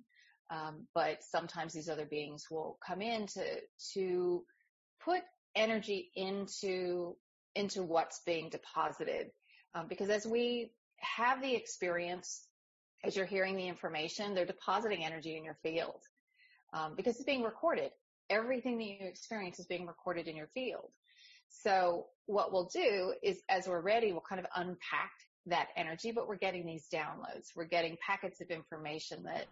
[0.50, 3.44] Um, but sometimes these other beings will come in to,
[3.94, 4.44] to
[5.04, 5.22] put
[5.56, 7.16] energy into,
[7.56, 9.28] into what's being deposited.
[9.74, 12.48] Um, because as we have the experience,
[13.04, 16.02] as you're hearing the information, they're depositing energy in your field.
[16.74, 17.92] Um, because it's being recorded.
[18.30, 20.92] Everything that you experience is being recorded in your field.
[21.50, 25.12] So what we'll do is as we're ready, we'll kind of unpack
[25.48, 27.50] that energy, but we're getting these downloads.
[27.56, 29.48] We're getting packets of information that,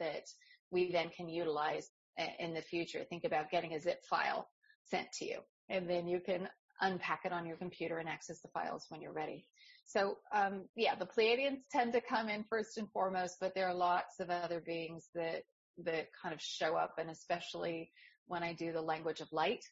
[0.00, 0.26] that
[0.70, 1.90] we then can utilize
[2.38, 3.04] in the future.
[3.08, 4.48] Think about getting a zip file
[4.84, 6.48] sent to you and then you can
[6.80, 9.46] unpack it on your computer and access the files when you're ready.
[9.86, 13.74] So, um, yeah, the Pleiadians tend to come in first and foremost, but there are
[13.74, 15.42] lots of other beings that,
[15.84, 17.90] that kind of show up and especially
[18.26, 19.64] when I do the language of light,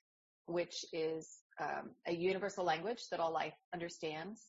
[0.46, 4.40] which is um, a universal language that all life understands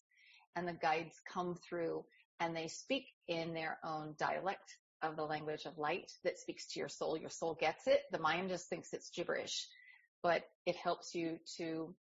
[0.55, 2.03] and the guides come through
[2.39, 6.79] and they speak in their own dialect of the language of light that speaks to
[6.79, 7.17] your soul.
[7.17, 8.01] Your soul gets it.
[8.11, 9.67] The mind just thinks it's gibberish.
[10.23, 11.93] but it helps you to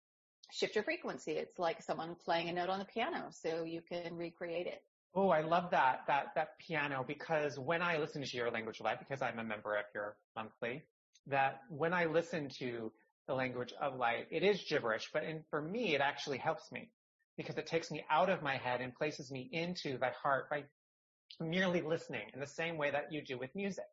[0.53, 1.33] shift your frequency.
[1.33, 4.83] It's like someone playing a note on the piano so you can recreate it.
[5.15, 8.85] Oh, I love that, that, that piano because when I listen to your language of
[8.87, 10.85] light, because I'm a member of your monthly,
[11.27, 12.93] that when I listen to
[13.27, 16.91] the language of light, it is gibberish, but in, for me, it actually helps me
[17.37, 20.65] because it takes me out of my head and places me into my heart by
[21.41, 23.85] merely listening in the same way that you do with music.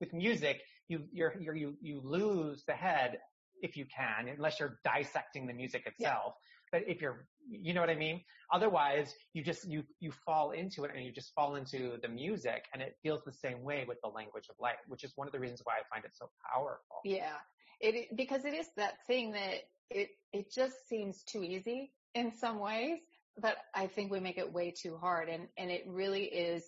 [0.00, 3.18] With music, you, you're, you're, you, you lose the head
[3.62, 6.34] if you can, unless you're dissecting the music itself.
[6.72, 6.80] Yeah.
[6.80, 8.22] But if you're, you know what I mean?
[8.52, 12.64] Otherwise, you just, you, you fall into it and you just fall into the music
[12.72, 15.32] and it feels the same way with the language of light, which is one of
[15.32, 17.00] the reasons why I find it so powerful.
[17.04, 17.36] Yeah.
[17.80, 22.58] It, because it is that thing that it, it just seems too easy in some
[22.58, 22.98] ways,
[23.40, 26.64] but I think we make it way too hard and, and it really is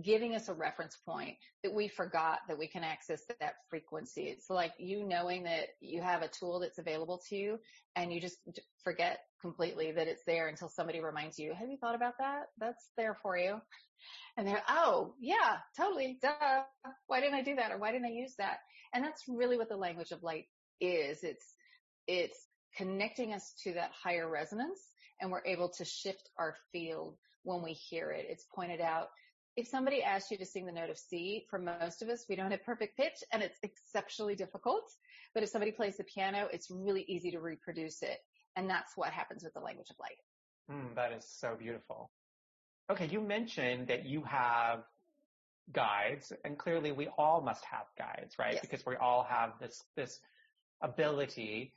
[0.00, 4.22] giving us a reference point that we forgot that we can access that frequency.
[4.22, 7.58] It's like you knowing that you have a tool that's available to you
[7.94, 8.38] and you just
[8.82, 12.44] forget completely that it's there until somebody reminds you, have you thought about that?
[12.58, 13.60] That's there for you.
[14.36, 16.62] And they're, oh yeah, totally, duh.
[17.06, 17.70] Why didn't I do that?
[17.70, 18.58] Or why didn't I use that?
[18.94, 20.46] And that's really what the language of light
[20.80, 21.22] is.
[21.22, 21.54] It's,
[22.06, 22.38] it's
[22.76, 24.80] connecting us to that higher resonance
[25.20, 28.26] and we're able to shift our field when we hear it.
[28.28, 29.08] It's pointed out
[29.56, 32.36] if somebody asks you to sing the note of C, for most of us, we
[32.36, 34.84] don't have perfect pitch and it's exceptionally difficult.
[35.34, 38.18] But if somebody plays the piano, it's really easy to reproduce it.
[38.56, 40.18] And that's what happens with the language of light.
[40.70, 42.10] Mm, that is so beautiful.
[42.90, 44.80] Okay, you mentioned that you have
[45.72, 48.54] guides, and clearly we all must have guides, right?
[48.54, 48.62] Yes.
[48.62, 50.18] Because we all have this this
[50.82, 51.72] ability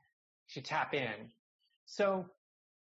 [0.53, 1.31] to tap in.
[1.85, 2.25] So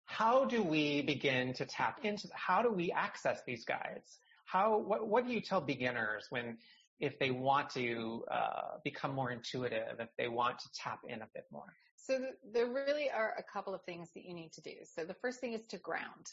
[0.06, 4.20] how do we begin to tap into, how do we access these guides?
[4.46, 6.58] how what what do you tell beginners when
[7.00, 11.28] if they want to uh, become more intuitive, if they want to tap in a
[11.34, 11.74] bit more?
[11.98, 14.76] So th- there really are a couple of things that you need to do.
[14.84, 16.28] So the first thing is to ground.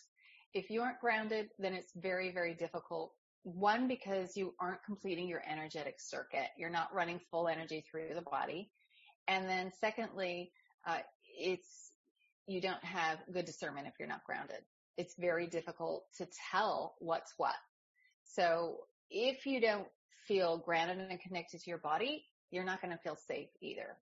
[0.53, 3.13] If you aren't grounded, then it's very, very difficult.
[3.43, 6.49] One, because you aren't completing your energetic circuit.
[6.59, 8.71] You're not running full energy through the body.
[9.29, 10.53] And then secondly,
[10.87, 10.99] uh,
[11.39, 11.93] it's,
[12.47, 14.63] you don't have good discernment if you're not grounded.
[14.97, 17.55] It's very difficult to tell what's what.
[18.25, 18.79] So
[19.11, 19.87] if you don't
[20.27, 23.97] feel grounded and connected to your body, you're not going to feel safe either.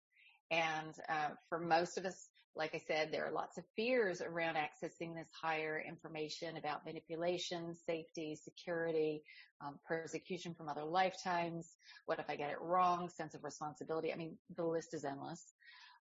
[0.51, 4.55] And uh, for most of us, like I said, there are lots of fears around
[4.55, 9.23] accessing this higher information about manipulation, safety, security,
[9.59, 11.67] um, persecution from other lifetimes.
[12.05, 13.09] What if I get it wrong?
[13.09, 14.13] Sense of responsibility.
[14.13, 15.43] I mean, the list is endless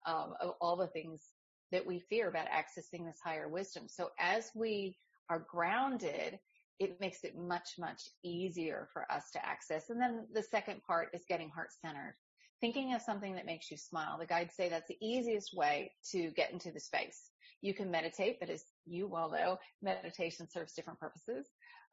[0.06, 1.22] um, of all the things
[1.70, 3.84] that we fear about accessing this higher wisdom.
[3.88, 4.96] So as we
[5.30, 6.38] are grounded
[6.82, 9.90] it makes it much, much easier for us to access.
[9.90, 12.16] And then the second part is getting heart centered.
[12.60, 14.18] Thinking of something that makes you smile.
[14.18, 17.30] The guides say that's the easiest way to get into the space.
[17.60, 21.46] You can meditate, but as you well know, meditation serves different purposes.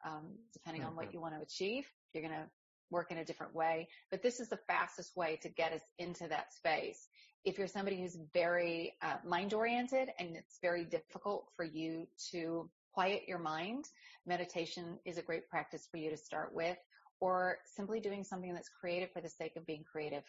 [0.05, 0.91] Um, depending mm-hmm.
[0.91, 1.15] on what mm-hmm.
[1.15, 2.47] you want to achieve, you're going to
[2.91, 3.87] work in a different way.
[4.11, 7.07] But this is the fastest way to get us into that space.
[7.45, 12.69] If you're somebody who's very uh, mind oriented and it's very difficult for you to
[12.93, 13.85] quiet your mind,
[14.25, 16.77] meditation is a great practice for you to start with,
[17.21, 20.23] or simply doing something that's creative for the sake of being creative,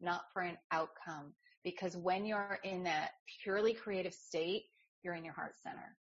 [0.00, 1.32] not for an outcome.
[1.64, 3.10] Because when you're in that
[3.42, 4.64] purely creative state,
[5.02, 5.96] you're in your heart center.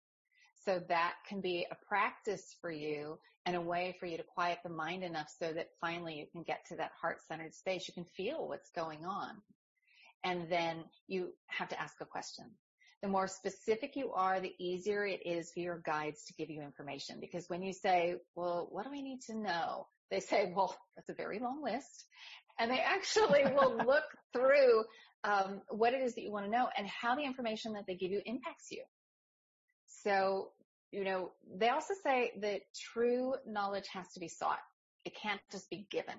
[0.66, 4.60] So that can be a practice for you and a way for you to quiet
[4.64, 7.88] the mind enough so that finally you can get to that heart centered space.
[7.88, 9.42] You can feel what's going on.
[10.24, 12.46] And then you have to ask a question
[13.06, 16.64] the more specific you are, the easier it is for your guides to give you
[16.64, 17.20] information.
[17.20, 19.86] Because when you say, well, what do I need to know?
[20.10, 22.06] They say, well, that's a very long list.
[22.58, 24.86] And they actually will look through
[25.24, 27.96] um, what it is that you want to know and how the information that they
[27.96, 28.82] give you impacts you.
[29.86, 30.50] So,
[30.96, 32.62] you know, they also say that
[32.94, 34.60] true knowledge has to be sought.
[35.04, 36.16] It can't just be given.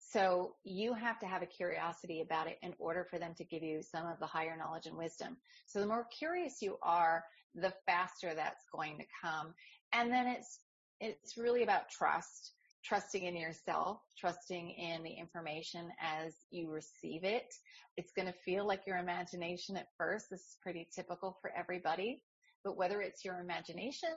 [0.00, 3.62] So you have to have a curiosity about it in order for them to give
[3.62, 5.36] you some of the higher knowledge and wisdom.
[5.66, 7.22] So the more curious you are,
[7.54, 9.54] the faster that's going to come.
[9.92, 10.58] And then it's,
[11.00, 12.54] it's really about trust,
[12.84, 17.54] trusting in yourself, trusting in the information as you receive it.
[17.96, 20.26] It's going to feel like your imagination at first.
[20.28, 22.20] This is pretty typical for everybody.
[22.64, 24.10] But whether it's your imagination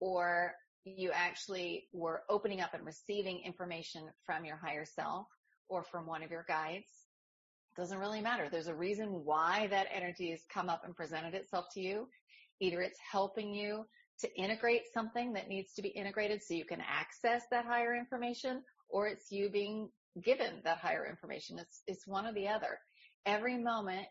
[0.00, 0.54] or
[0.84, 5.26] you actually were opening up and receiving information from your higher self
[5.68, 6.88] or from one of your guides.
[7.76, 8.48] Doesn't really matter.
[8.50, 12.06] There's a reason why that energy has come up and presented itself to you.
[12.60, 13.84] Either it's helping you
[14.20, 18.62] to integrate something that needs to be integrated so you can access that higher information
[18.88, 19.88] or it's you being
[20.22, 21.58] given that higher information.
[21.58, 22.78] It's, it's one or the other.
[23.26, 24.06] Every moment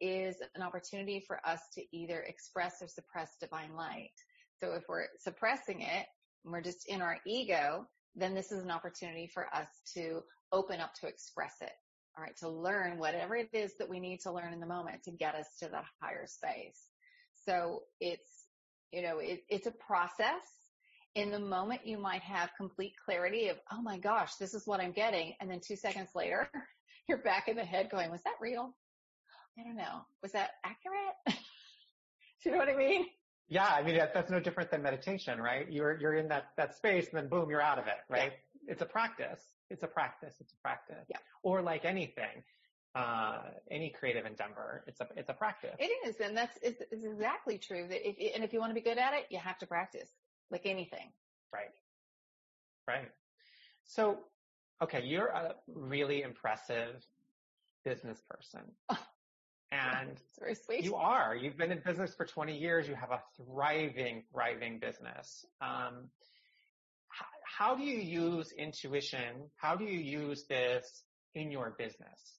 [0.00, 4.10] is an opportunity for us to either express or suppress divine light.
[4.60, 6.06] So if we're suppressing it,
[6.44, 10.22] and we're just in our ego, then this is an opportunity for us to
[10.52, 11.72] open up to express it.
[12.16, 12.36] All right.
[12.38, 15.34] To learn whatever it is that we need to learn in the moment to get
[15.34, 16.88] us to the higher space.
[17.46, 18.46] So it's,
[18.92, 20.42] you know, it, it's a process.
[21.14, 24.80] In the moment, you might have complete clarity of, oh my gosh, this is what
[24.80, 25.34] I'm getting.
[25.40, 26.48] And then two seconds later,
[27.08, 28.74] you're back in the head going, was that real?
[29.58, 30.02] I don't know.
[30.22, 31.16] Was that accurate?
[31.26, 31.34] Do
[32.44, 33.06] you know what I mean?
[33.48, 35.70] Yeah, I mean that, that's no different than meditation, right?
[35.70, 38.32] You're you're in that that space, and then boom, you're out of it, right?
[38.64, 38.72] Yeah.
[38.72, 39.42] It's a practice.
[39.70, 40.34] It's a practice.
[40.40, 41.06] It's a practice.
[41.08, 41.16] Yeah.
[41.42, 42.44] Or like anything,
[42.94, 43.38] uh,
[43.70, 45.74] any creative endeavor, it's a it's a practice.
[45.80, 47.88] It is, and that's it's, it's exactly true.
[47.88, 50.08] That if and if you want to be good at it, you have to practice,
[50.52, 51.10] like anything.
[51.52, 51.72] Right.
[52.86, 53.08] Right.
[53.84, 54.18] So,
[54.80, 57.04] okay, you're a really impressive
[57.84, 58.60] business person.
[59.72, 60.18] And.
[60.84, 61.36] You are.
[61.36, 62.88] You've been in business for 20 years.
[62.88, 65.44] You have a thriving, thriving business.
[65.60, 66.08] Um,
[67.08, 69.50] how, how do you use intuition?
[69.56, 71.04] How do you use this
[71.34, 72.38] in your business?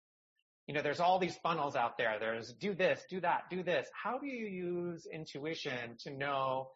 [0.68, 2.18] You know, there's all these funnels out there.
[2.20, 3.88] There's do this, do that, do this.
[3.94, 6.70] How do you use intuition to know,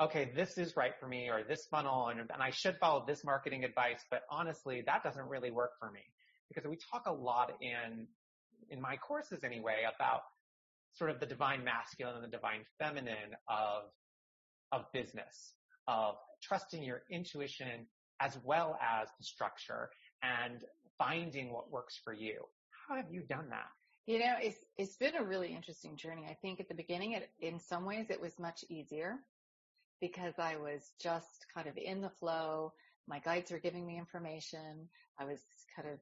[0.00, 3.24] okay, this is right for me or this funnel and, and I should follow this
[3.24, 6.00] marketing advice, but honestly, that doesn't really work for me
[6.48, 8.06] because we talk a lot in
[8.70, 10.22] in my courses anyway, about
[10.94, 13.84] sort of the divine masculine and the divine feminine of,
[14.72, 15.52] of business,
[15.86, 17.86] of trusting your intuition
[18.20, 19.90] as well as the structure
[20.22, 20.64] and
[20.98, 22.40] finding what works for you.
[22.88, 23.66] How have you done that?
[24.06, 26.26] You know, it's, it's been a really interesting journey.
[26.30, 29.16] I think at the beginning, it, in some ways, it was much easier
[30.00, 32.72] because I was just kind of in the flow.
[33.08, 34.88] My guides were giving me information.
[35.18, 35.40] I was
[35.74, 35.98] kind of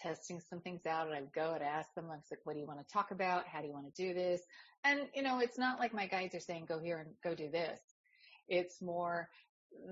[0.00, 2.54] testing some things out and I would go and ask them, I was like, what
[2.54, 3.46] do you want to talk about?
[3.46, 4.40] How do you want to do this?
[4.84, 7.50] And, you know, it's not like my guides are saying, go here and go do
[7.50, 7.78] this.
[8.48, 9.28] It's more,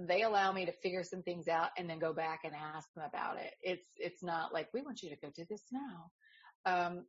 [0.06, 3.04] they allow me to figure some things out and then go back and ask them
[3.06, 3.54] about it.
[3.62, 6.10] It's, it's not like, we want you to go do this now.
[6.66, 7.04] Um,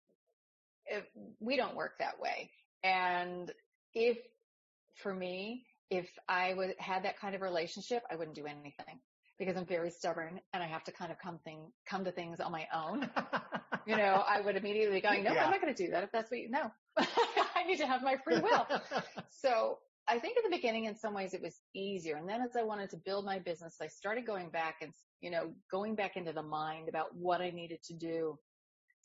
[1.39, 2.51] we don't work that way.
[2.83, 3.51] And
[3.93, 4.17] if,
[4.95, 8.99] for me, if I would had that kind of relationship, I wouldn't do anything
[9.39, 12.39] because I'm very stubborn and I have to kind of come thing, come to things
[12.41, 13.09] on my own.
[13.87, 15.45] you know, I would immediately going, no, yeah.
[15.45, 16.69] I'm not going to do that if that's what you know.
[16.97, 18.67] I need to have my free will.
[19.29, 19.77] so
[20.09, 22.17] I think at the beginning, in some ways, it was easier.
[22.17, 25.31] And then as I wanted to build my business, I started going back and, you
[25.31, 28.37] know, going back into the mind about what I needed to do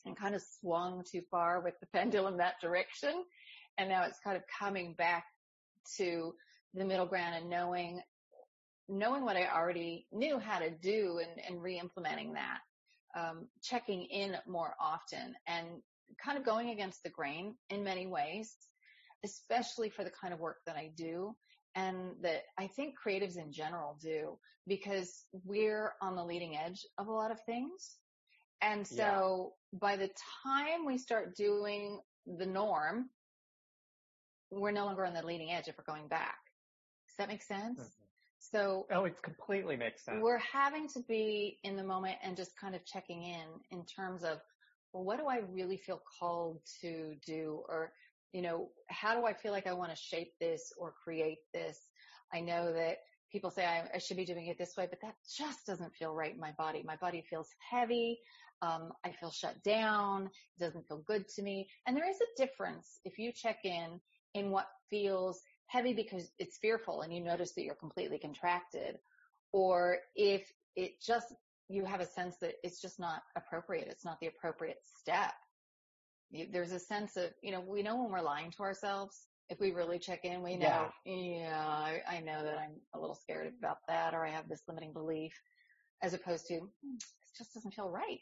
[0.05, 3.23] and kind of swung too far with the pendulum that direction.
[3.77, 5.23] And now it's kind of coming back
[5.97, 6.33] to
[6.73, 8.01] the middle ground and knowing
[8.87, 12.59] knowing what I already knew how to do and, and re-implementing that,
[13.17, 15.67] um, checking in more often and
[16.23, 18.55] kind of going against the grain in many ways,
[19.23, 21.35] especially for the kind of work that I do
[21.75, 27.07] and that I think creatives in general do because we're on the leading edge of
[27.07, 27.95] a lot of things.
[28.61, 29.79] And so yeah.
[29.79, 30.09] by the
[30.43, 33.09] time we start doing the norm,
[34.51, 36.37] we're no longer on the leading edge if we're going back.
[37.07, 37.79] Does that make sense?
[37.79, 38.04] Mm-hmm.
[38.51, 40.19] So Oh, it completely makes sense.
[40.21, 44.23] We're having to be in the moment and just kind of checking in in terms
[44.23, 44.39] of,
[44.93, 47.63] well, what do I really feel called to do?
[47.67, 47.91] Or,
[48.33, 51.79] you know, how do I feel like I want to shape this or create this?
[52.33, 52.97] I know that
[53.31, 56.13] people say I, I, should be doing it this way, but that just doesn't feel
[56.13, 56.83] right in my body.
[56.85, 58.19] My body feels heavy.
[58.61, 60.29] Um, I feel shut down.
[60.57, 61.67] It doesn't feel good to me.
[61.85, 63.99] And there is a difference if you check in
[64.33, 68.97] in what feels heavy because it's fearful and you notice that you're completely contracted
[69.51, 71.33] or if it just
[71.67, 75.33] you have a sense that it's just not appropriate it's not the appropriate step.
[76.51, 79.27] There's a sense of you know we know when we're lying to ourselves.
[79.47, 82.99] If we really check in we know yeah, yeah I, I know that i'm a
[82.99, 85.33] little scared about that or i have this limiting belief
[86.01, 88.21] as opposed to hmm, this just doesn't feel right.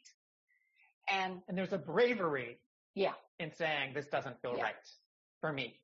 [1.11, 2.59] And and there's a bravery
[2.95, 3.13] yeah.
[3.39, 4.63] in saying this doesn't feel yeah.
[4.63, 4.75] right
[5.41, 5.79] for me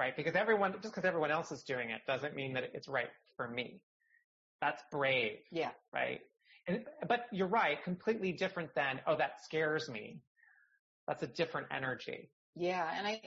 [0.00, 0.16] right?
[0.16, 3.46] Because everyone, just because everyone else is doing it doesn't mean that it's right for
[3.46, 3.82] me.
[4.62, 5.40] That's brave.
[5.52, 5.72] Yeah.
[5.92, 6.20] Right.
[6.66, 10.22] And, but you're right, completely different than, oh, that scares me.
[11.06, 12.30] That's a different energy.
[12.56, 12.90] Yeah.
[12.96, 13.20] And I,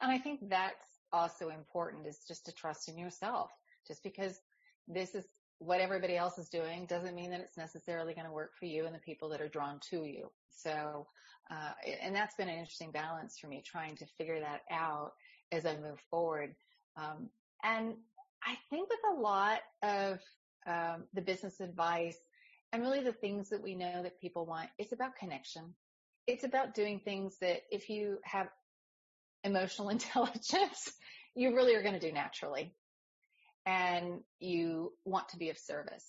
[0.00, 3.50] and I think that's also important is just to trust in yourself.
[3.86, 4.40] Just because
[4.88, 5.26] this is
[5.58, 8.86] what everybody else is doing doesn't mean that it's necessarily going to work for you
[8.86, 10.30] and the people that are drawn to you.
[10.50, 11.06] So,
[11.50, 11.72] uh,
[12.02, 15.12] and that's been an interesting balance for me trying to figure that out
[15.52, 16.54] as I move forward.
[16.96, 17.28] Um,
[17.62, 17.94] and
[18.42, 20.20] I think with a lot of
[20.66, 22.18] um, the business advice
[22.72, 25.74] and really the things that we know that people want, it's about connection.
[26.26, 28.48] It's about doing things that if you have
[29.44, 30.90] emotional intelligence,
[31.34, 32.74] you really are going to do naturally.
[33.66, 36.04] And you want to be of service,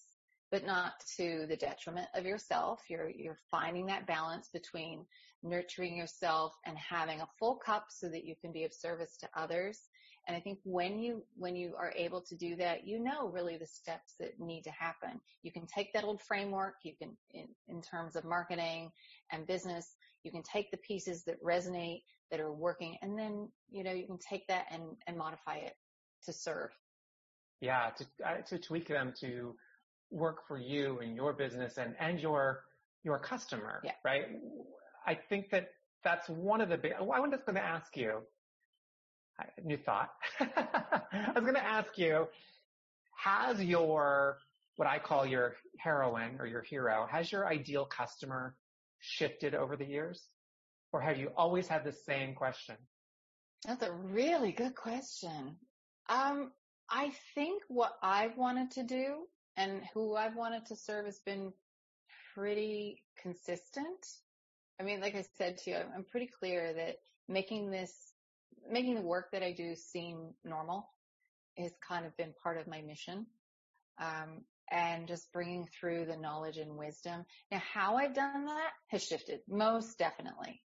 [0.55, 2.79] but not to the detriment of yourself.
[2.87, 5.05] You're, you're finding that balance between
[5.43, 9.27] nurturing yourself and having a full cup so that you can be of service to
[9.35, 9.81] others.
[10.29, 13.57] And I think when you, when you are able to do that, you know really
[13.57, 15.19] the steps that need to happen.
[15.43, 18.91] You can take that old framework, you can, in, in terms of marketing
[19.33, 23.83] and business, you can take the pieces that resonate, that are working, and then, you
[23.83, 25.73] know, you can take that and, and modify it
[26.23, 26.69] to serve.
[27.59, 29.55] Yeah, to, uh, to tweak them to
[30.11, 32.61] work for you and your business and, and your,
[33.03, 33.91] your customer, yeah.
[34.03, 34.25] right?
[35.05, 35.69] I think that
[36.03, 38.21] that's one of the big, I was just going to ask you,
[39.63, 40.11] new thought.
[40.39, 42.27] I was going to ask you,
[43.17, 44.37] has your,
[44.77, 48.55] what I call your heroine or your hero, has your ideal customer
[48.99, 50.21] shifted over the years?
[50.91, 52.75] Or have you always had the same question?
[53.65, 55.57] That's a really good question.
[56.07, 56.51] Um,
[56.89, 59.25] I think what I've wanted to do
[59.57, 61.53] and who I've wanted to serve has been
[62.33, 64.05] pretty consistent.
[64.79, 66.97] I mean, like I said to you, I'm pretty clear that
[67.29, 67.93] making this,
[68.69, 70.89] making the work that I do seem normal
[71.57, 73.25] has kind of been part of my mission.
[73.99, 74.41] Um,
[74.71, 77.25] and just bringing through the knowledge and wisdom.
[77.51, 80.61] Now, how I've done that has shifted most definitely.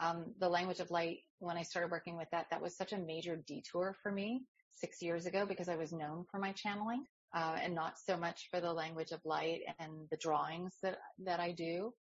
[0.00, 2.98] Um, the language of light, when I started working with that, that was such a
[2.98, 4.42] major detour for me
[4.74, 7.04] six years ago because I was known for my channeling,
[7.34, 11.40] uh, and not so much for the language of light and the drawings that, that
[11.40, 11.92] I do.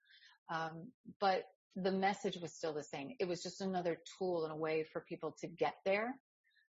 [0.52, 0.88] Um,
[1.20, 1.44] but
[1.76, 3.12] the message was still the same.
[3.18, 6.14] It was just another tool and a way for people to get there.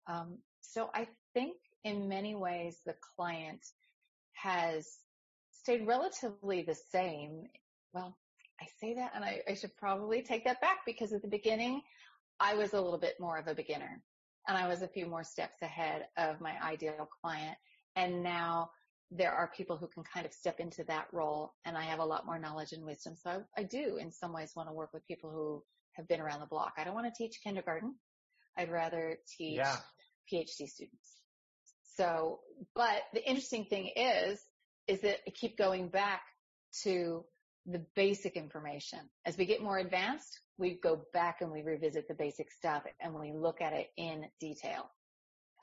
[0.06, 3.64] Um, so I think in many ways the client
[4.34, 4.98] has
[5.50, 7.44] stayed relatively the same.
[7.92, 8.16] Well,
[8.60, 11.82] I say that and I, I should probably take that back because at the beginning
[12.38, 14.00] I was a little bit more of a beginner
[14.46, 17.56] and I was a few more steps ahead of my ideal client.
[17.96, 18.70] And now
[19.10, 22.04] there are people who can kind of step into that role and I have a
[22.04, 23.14] lot more knowledge and wisdom.
[23.22, 26.20] So I, I do in some ways want to work with people who have been
[26.20, 26.74] around the block.
[26.76, 27.94] I don't want to teach kindergarten.
[28.56, 29.76] I'd rather teach yeah.
[30.32, 31.08] PhD students.
[31.96, 32.40] So,
[32.74, 34.40] but the interesting thing is,
[34.88, 36.22] is that I keep going back
[36.82, 37.24] to
[37.66, 38.98] the basic information.
[39.24, 43.14] As we get more advanced, we go back and we revisit the basic stuff and
[43.14, 44.90] we look at it in detail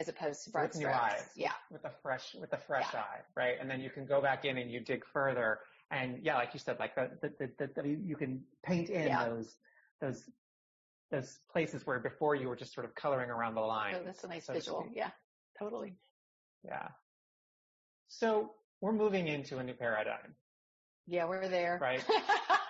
[0.01, 1.23] as opposed to broad with new eyes.
[1.35, 1.51] Yeah.
[1.71, 3.01] With a fresh, with a fresh yeah.
[3.01, 3.55] eye, right?
[3.59, 5.59] And then you can go back in and you dig further.
[5.91, 9.29] And yeah, like you said, like the, the, the, the you can paint in yeah.
[9.29, 9.55] those,
[10.01, 10.23] those,
[11.11, 13.95] those places where before you were just sort of coloring around the line.
[13.97, 14.87] Oh, that's a nice so visual.
[14.93, 15.11] Yeah,
[15.59, 15.93] totally.
[16.65, 16.87] Yeah.
[18.07, 20.35] So we're moving into a new paradigm.
[21.05, 21.77] Yeah, we're there.
[21.79, 22.03] Right.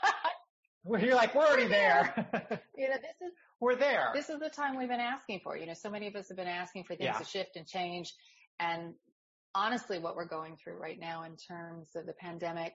[0.85, 2.13] You're like, we're already there.
[2.75, 4.11] you know, this is, we're there.
[4.13, 5.55] This is the time we've been asking for.
[5.55, 7.19] You know, so many of us have been asking for things yeah.
[7.19, 8.13] to shift and change.
[8.59, 8.93] And
[9.53, 12.73] honestly, what we're going through right now in terms of the pandemic,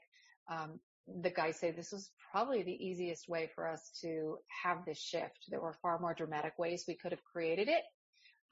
[0.50, 0.78] um,
[1.22, 5.46] the guys say this was probably the easiest way for us to have this shift.
[5.48, 7.82] There were far more dramatic ways we could have created it.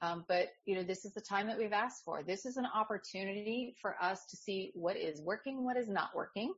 [0.01, 2.21] Um, but you know, this is the time that we've asked for.
[2.23, 6.53] This is an opportunity for us to see what is working, what is not working,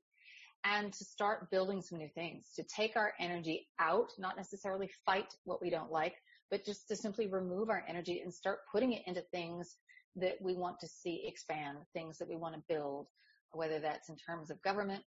[0.76, 5.34] and to start building some new things, to take our energy out, not necessarily fight
[5.46, 6.16] what we don't like,
[6.50, 9.76] but just to simply remove our energy and start putting it into things
[10.16, 13.08] that we want to see expand, things that we want to build,
[13.52, 15.04] whether that's in terms of government,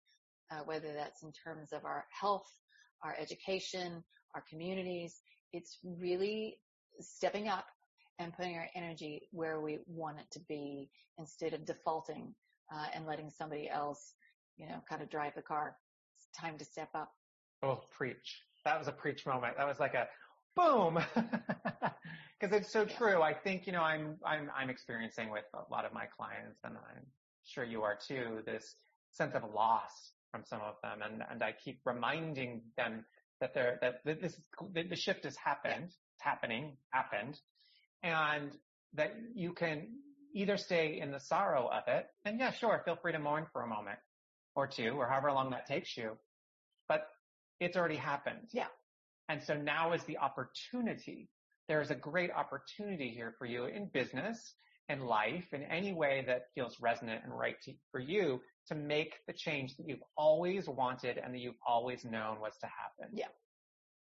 [0.51, 2.47] uh, whether that's in terms of our health,
[3.03, 4.03] our education,
[4.35, 5.21] our communities.
[5.53, 6.59] It's really
[7.01, 7.67] stepping up
[8.19, 12.35] and putting our energy where we want it to be instead of defaulting
[12.73, 14.15] uh, and letting somebody else
[14.57, 15.77] you know, kind of drive the car.
[16.17, 17.13] It's time to step up.
[17.63, 18.43] Oh, preach.
[18.65, 19.57] That was a preach moment.
[19.57, 20.09] That was like a
[20.57, 20.99] boom.
[22.41, 23.21] Cause it's so true.
[23.21, 26.75] I think, you know, I'm, I'm, I'm experiencing with a lot of my clients and
[26.77, 27.05] I'm
[27.45, 28.77] sure you are too, this
[29.11, 31.01] sense of loss from some of them.
[31.03, 33.05] And, and I keep reminding them
[33.41, 34.41] that they're, that this,
[34.75, 37.39] the shift has happened, it's happening, happened,
[38.03, 38.53] and
[38.95, 39.89] that you can
[40.35, 43.63] either stay in the sorrow of it, and yeah, sure, feel free to mourn for
[43.63, 43.99] a moment,
[44.55, 46.17] or two or however long that takes you.
[46.89, 47.07] But
[47.61, 48.49] it's already happened.
[48.53, 48.67] Yeah.
[49.29, 51.29] And so now is the opportunity.
[51.69, 54.55] There's a great opportunity here for you in business
[54.89, 59.15] and life in any way that feels resonant and right to, for you to make
[59.29, 63.15] the change that you've always wanted and that you've always known was to happen.
[63.17, 63.27] Yeah,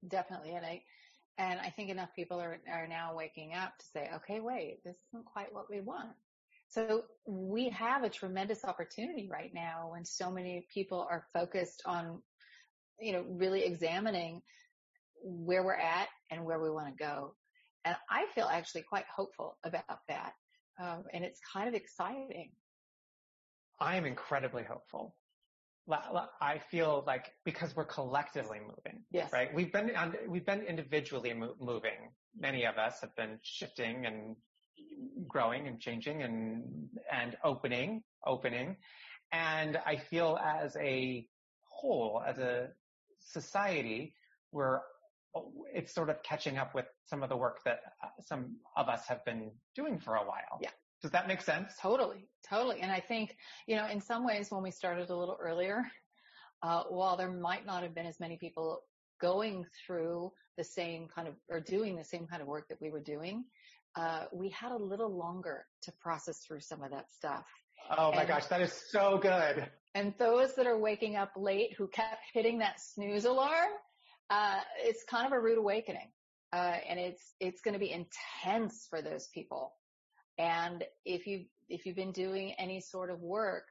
[0.08, 0.56] definitely.
[0.56, 0.82] And I,
[1.38, 4.96] and I think enough people are, are now waking up to say, okay, wait, this
[5.14, 6.10] isn't quite what we want.
[6.70, 12.22] So we have a tremendous opportunity right now when so many people are focused on,
[13.00, 14.42] you know, really examining
[15.24, 17.34] where we're at and where we want to go.
[17.86, 20.34] And I feel actually quite hopeful about that.
[20.80, 22.52] Um, and it's kind of exciting.
[23.80, 25.16] I am incredibly hopeful.
[26.40, 29.34] I feel like because we're collectively moving, yes.
[29.34, 29.52] right?
[29.52, 29.92] We've been
[30.28, 32.12] we've been individually moving.
[32.38, 34.36] Many of us have been shifting and
[35.28, 38.78] growing and changing and and opening, opening.
[39.32, 41.28] And I feel as a
[41.64, 42.70] whole, as a
[43.20, 44.14] society,
[44.52, 44.80] we're
[45.74, 49.06] it's sort of catching up with some of the work that uh, some of us
[49.08, 50.60] have been doing for a while.
[50.62, 50.72] Yeah.
[51.02, 51.74] Does that make sense?
[51.82, 52.82] Totally, totally.
[52.82, 55.84] And I think, you know, in some ways when we started a little earlier,
[56.62, 58.82] uh, while there might not have been as many people
[59.22, 62.90] going through the same kind of, or doing the same kind of work that we
[62.90, 63.46] were doing,
[63.96, 67.46] uh, we had a little longer to process through some of that stuff.
[67.98, 69.70] Oh my and, gosh, that is so good.
[69.96, 73.72] And those that are waking up late who kept hitting that snooze alarm,
[74.30, 76.12] uh, it's kind of a rude awakening.
[76.54, 79.74] Uh, and it's, it's going to be intense for those people.
[80.38, 83.66] And if you, if you've been doing any sort of work,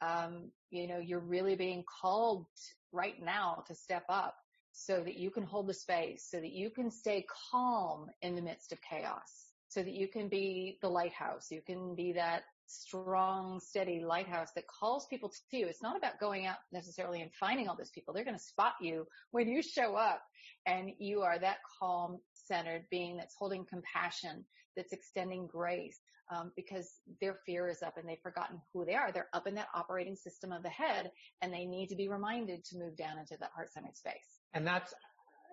[0.00, 2.46] um, you know, you're really being called
[2.92, 4.36] right now to step up
[4.72, 8.42] so that you can hold the space, so that you can stay calm in the
[8.42, 9.43] midst of chaos,
[9.74, 11.48] so that you can be the lighthouse.
[11.50, 15.66] You can be that strong, steady lighthouse that calls people to you.
[15.66, 18.14] It's not about going out necessarily and finding all those people.
[18.14, 20.22] They're going to spot you when you show up
[20.64, 24.44] and you are that calm, centered being that's holding compassion,
[24.76, 25.98] that's extending grace,
[26.30, 29.10] um, because their fear is up and they've forgotten who they are.
[29.10, 31.10] They're up in that operating system of the head
[31.42, 34.38] and they need to be reminded to move down into that heart-centered space.
[34.54, 34.94] And that's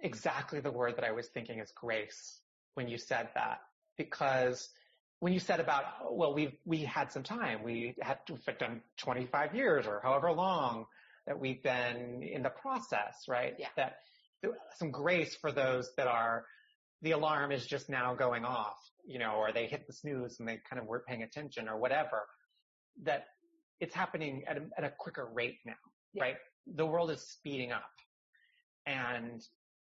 [0.04, 2.40] exactly the word that I was thinking is grace
[2.76, 3.60] when you said that,
[3.98, 4.70] because
[5.20, 8.82] when you said about, well, we've, we had some time, we had to have done
[8.98, 10.86] 25 years or however long
[11.28, 13.54] that we've been in the process, right?
[13.60, 13.68] Yeah.
[13.78, 13.98] That
[14.78, 16.46] some grace for those that are,
[17.04, 20.48] the alarm is just now going off, you know, or they hit the snooze and
[20.48, 22.24] they kind of weren't paying attention or whatever,
[23.04, 23.26] that
[23.80, 25.74] it's happening at a, at a quicker rate now,
[26.14, 26.24] yeah.
[26.24, 26.36] right?
[26.76, 27.84] The world is speeding up
[28.86, 29.42] and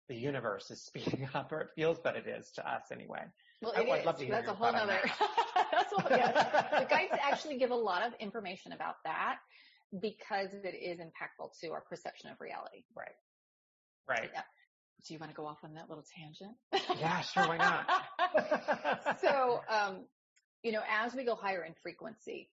[0.07, 3.23] the universe is speeding up, or it feels that it is to us anyway.
[3.61, 4.99] Well, I, would love to hear That's a whole other.
[5.71, 6.79] That's a whole, yeah.
[6.79, 9.37] the guides actually give a lot of information about that
[10.01, 12.83] because it is impactful to our perception of reality.
[12.95, 13.15] Right.
[14.07, 14.29] Right.
[14.33, 14.41] Yeah.
[15.07, 16.55] Do you want to go off on that little tangent?
[16.99, 17.47] Yeah, sure.
[17.47, 19.19] Why not?
[19.21, 20.05] so, um,
[20.63, 22.49] you know, as we go higher in frequency,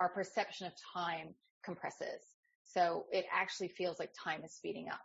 [0.00, 1.34] our perception of time
[1.64, 2.22] compresses.
[2.64, 5.00] So it actually feels like time is speeding up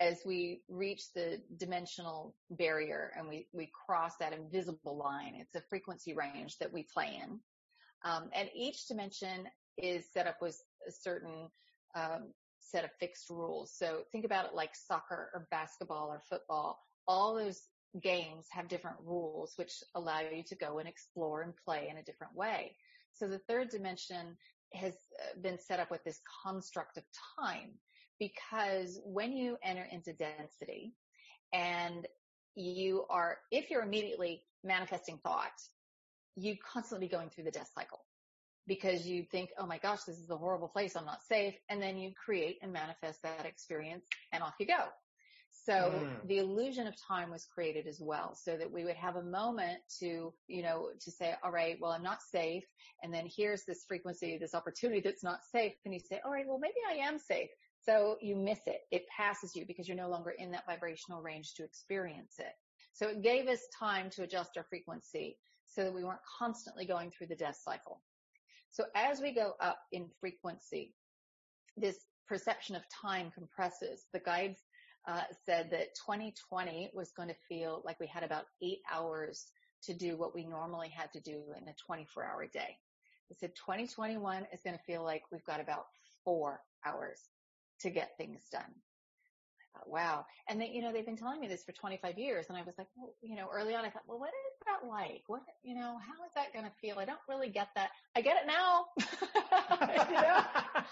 [0.00, 5.62] as we reach the dimensional barrier and we, we cross that invisible line, it's a
[5.68, 7.38] frequency range that we play in.
[8.04, 11.48] Um, and each dimension is set up with a certain
[11.94, 13.72] um, set of fixed rules.
[13.76, 16.80] So think about it like soccer or basketball or football.
[17.06, 17.62] All those
[18.02, 22.02] games have different rules which allow you to go and explore and play in a
[22.02, 22.76] different way.
[23.12, 24.36] So the third dimension
[24.72, 27.04] has uh, been set up with this construct of
[27.38, 27.70] time
[28.24, 30.94] because when you enter into density
[31.52, 32.06] and
[32.54, 35.52] you are, if you're immediately manifesting thought,
[36.36, 38.00] you constantly going through the death cycle
[38.66, 40.96] because you think, oh my gosh, this is a horrible place.
[40.96, 41.54] I'm not safe.
[41.68, 44.84] And then you create and manifest that experience and off you go.
[45.52, 46.26] So mm.
[46.26, 49.78] the illusion of time was created as well so that we would have a moment
[50.00, 52.64] to, you know, to say, all right, well, I'm not safe.
[53.02, 55.74] And then here's this frequency, this opportunity that's not safe.
[55.84, 57.50] And you say, all right, well, maybe I am safe.
[57.84, 58.80] So you miss it.
[58.90, 62.52] It passes you because you're no longer in that vibrational range to experience it.
[62.92, 67.10] So it gave us time to adjust our frequency so that we weren't constantly going
[67.10, 68.00] through the death cycle.
[68.70, 70.94] So as we go up in frequency,
[71.76, 74.06] this perception of time compresses.
[74.12, 74.60] The guides
[75.06, 79.46] uh, said that 2020 was going to feel like we had about eight hours
[79.82, 82.78] to do what we normally had to do in a 24 hour day.
[83.28, 85.86] They said 2021 is going to feel like we've got about
[86.24, 87.20] four hours
[87.80, 88.62] to get things done.
[89.74, 90.26] I thought, wow.
[90.48, 92.46] And they, you know, they've been telling me this for 25 years.
[92.48, 94.88] And I was like, well, you know, early on I thought, well, what is that
[94.88, 95.22] like?
[95.26, 96.98] What, you know, how is that going to feel?
[96.98, 97.90] I don't really get that.
[98.16, 98.86] I get it now.
[100.06, 100.42] you know?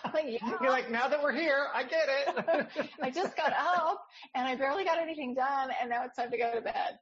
[0.14, 0.59] like, yeah.
[0.61, 2.89] You're like, now that we're here, I get it.
[3.03, 4.05] I just got up
[4.35, 6.99] and I barely got anything done and now it's time to go to bed.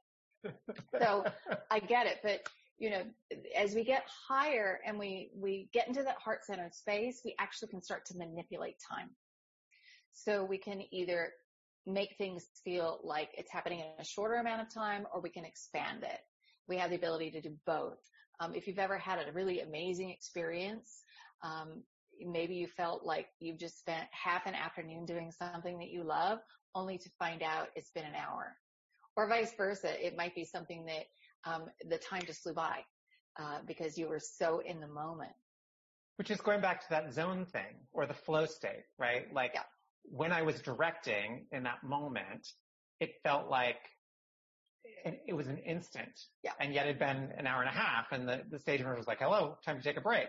[0.99, 1.25] so
[1.69, 2.41] I get it, but
[2.81, 3.03] you know,
[3.55, 7.67] as we get higher and we, we get into that heart centered space, we actually
[7.67, 9.11] can start to manipulate time.
[10.13, 11.31] So we can either
[11.85, 15.45] make things feel like it's happening in a shorter amount of time or we can
[15.45, 16.19] expand it.
[16.67, 17.97] We have the ability to do both.
[18.39, 21.03] Um, if you've ever had a really amazing experience,
[21.43, 21.83] um,
[22.19, 26.39] maybe you felt like you've just spent half an afternoon doing something that you love
[26.75, 28.55] only to find out it's been an hour.
[29.15, 30.05] Or vice versa.
[30.05, 31.05] It might be something that
[31.45, 32.79] um, the time just flew by
[33.39, 35.31] uh, because you were so in the moment.
[36.17, 39.33] Which is going back to that zone thing or the flow state, right?
[39.33, 39.63] Like yeah.
[40.03, 42.47] When I was directing in that moment,
[42.99, 43.77] it felt like
[45.03, 46.11] it was an instant.
[46.43, 46.51] Yeah.
[46.59, 48.97] And yet it had been an hour and a half and the, the stage manager
[48.97, 50.27] was like, hello, time to take a break.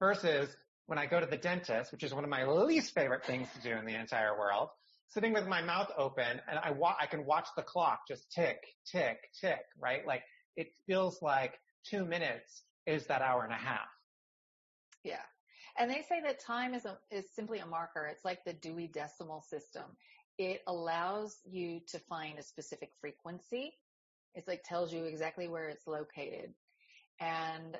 [0.00, 0.54] Versus
[0.86, 3.60] when I go to the dentist, which is one of my least favorite things to
[3.62, 4.68] do in the entire world,
[5.08, 8.58] sitting with my mouth open and I wa- I can watch the clock just tick,
[8.90, 10.06] tick, tick, right?
[10.06, 10.22] Like
[10.56, 11.54] it feels like
[11.88, 13.88] two minutes is that hour and a half.
[15.04, 15.22] Yeah.
[15.78, 18.06] And they say that time is a, is simply a marker.
[18.06, 19.84] It's like the Dewey Decimal System.
[20.38, 23.72] It allows you to find a specific frequency.
[24.34, 26.52] It's like tells you exactly where it's located.
[27.20, 27.78] And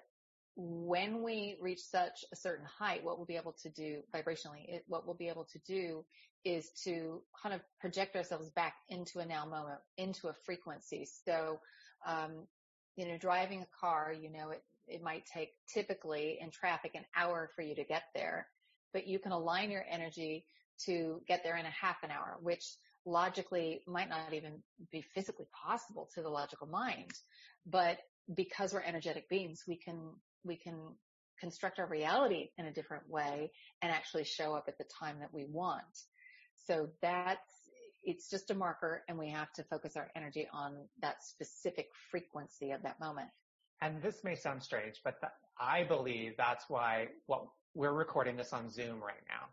[0.56, 4.84] when we reach such a certain height, what we'll be able to do vibrationally, it,
[4.88, 6.04] what we'll be able to do
[6.44, 11.06] is to kind of project ourselves back into a now moment, into a frequency.
[11.26, 11.60] So,
[12.06, 12.46] um,
[12.96, 17.04] you know, driving a car, you know, it, it might take typically in traffic an
[17.16, 18.46] hour for you to get there,
[18.92, 20.44] but you can align your energy
[20.84, 22.64] to get there in a half an hour, which
[23.04, 27.12] logically might not even be physically possible to the logical mind.
[27.64, 27.98] But
[28.34, 30.00] because we're energetic beings, we can,
[30.44, 30.76] we can
[31.40, 35.32] construct our reality in a different way and actually show up at the time that
[35.32, 35.84] we want.
[36.66, 37.40] So that's,
[38.02, 42.72] it's just a marker and we have to focus our energy on that specific frequency
[42.72, 43.28] of that moment.
[43.82, 48.52] And this may sound strange, but th- I believe that's why what we're recording this
[48.52, 49.46] on Zoom right now.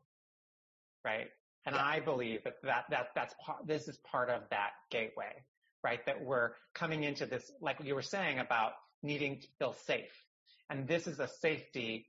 [1.03, 1.27] Right.
[1.65, 1.83] And yeah.
[1.83, 5.33] I believe that, that, that that's part, this is part of that gateway,
[5.83, 6.05] right?
[6.05, 10.25] That we're coming into this, like you were saying about needing to feel safe.
[10.69, 12.07] And this is a safety,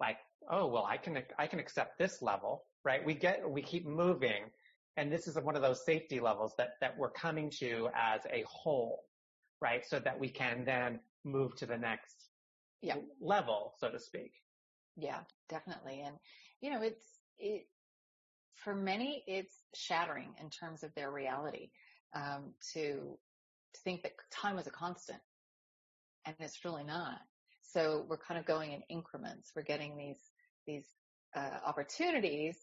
[0.00, 3.04] like, oh, well, I can, I can accept this level, right?
[3.04, 4.44] We get, we keep moving.
[4.96, 8.44] And this is one of those safety levels that, that we're coming to as a
[8.48, 9.04] whole,
[9.60, 9.84] right?
[9.84, 12.28] So that we can then move to the next
[12.80, 12.96] yeah.
[13.20, 14.32] level, so to speak.
[14.96, 16.02] Yeah, definitely.
[16.06, 16.16] And,
[16.60, 17.66] you know, it's, it,
[18.54, 21.70] for many, it's shattering in terms of their reality,
[22.14, 23.18] um, to,
[23.74, 25.20] to think that time is a constant
[26.24, 27.18] and it's really not.
[27.62, 29.52] So we're kind of going in increments.
[29.54, 30.20] We're getting these,
[30.66, 30.86] these,
[31.34, 32.56] uh, opportunities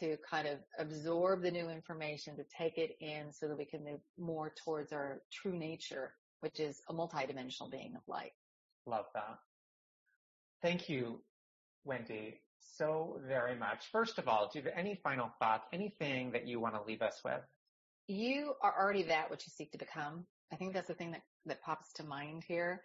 [0.00, 3.84] to kind of absorb the new information, to take it in so that we can
[3.84, 8.32] move more towards our true nature, which is a multidimensional being of light.
[8.86, 9.38] Love that.
[10.62, 11.20] Thank you,
[11.84, 12.40] Wendy,
[12.76, 13.86] so very much.
[13.92, 17.02] First of all, do you have any final thoughts, anything that you want to leave
[17.02, 17.40] us with?
[18.06, 20.24] You are already that which you seek to become.
[20.52, 22.82] I think that's the thing that, that pops to mind here.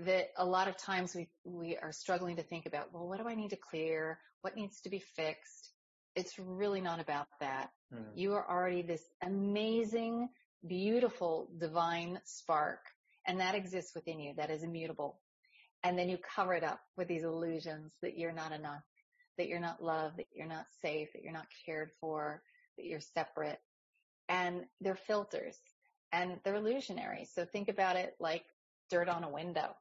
[0.00, 3.28] That a lot of times we, we are struggling to think about, well, what do
[3.28, 4.18] I need to clear?
[4.42, 5.70] What needs to be fixed?
[6.16, 7.70] It's really not about that.
[7.94, 8.04] Mm.
[8.16, 10.28] You are already this amazing,
[10.66, 12.80] beautiful, divine spark,
[13.26, 14.34] and that exists within you.
[14.36, 15.20] That is immutable.
[15.82, 18.82] And then you cover it up with these illusions that you're not enough,
[19.36, 22.42] that you're not loved, that you're not safe, that you're not cared for,
[22.78, 23.60] that you're separate.
[24.28, 25.58] And they're filters
[26.12, 27.28] and they're illusionary.
[27.34, 28.44] So think about it like
[28.90, 29.74] dirt on a window.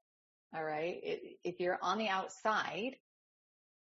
[0.55, 0.99] All right.
[1.43, 2.97] If you're on the outside,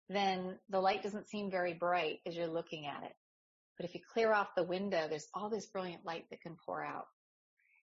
[0.10, 3.14] then the light doesn't seem very bright as you're looking at it.
[3.78, 6.84] But if you clear off the window, there's all this brilliant light that can pour
[6.84, 7.08] out.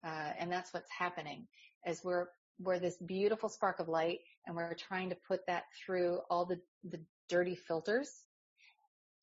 [0.05, 1.47] Uh, and that's what's happening
[1.85, 2.27] as we're
[2.59, 6.59] we're this beautiful spark of light and we're trying to put that through all the,
[6.89, 8.11] the dirty filters.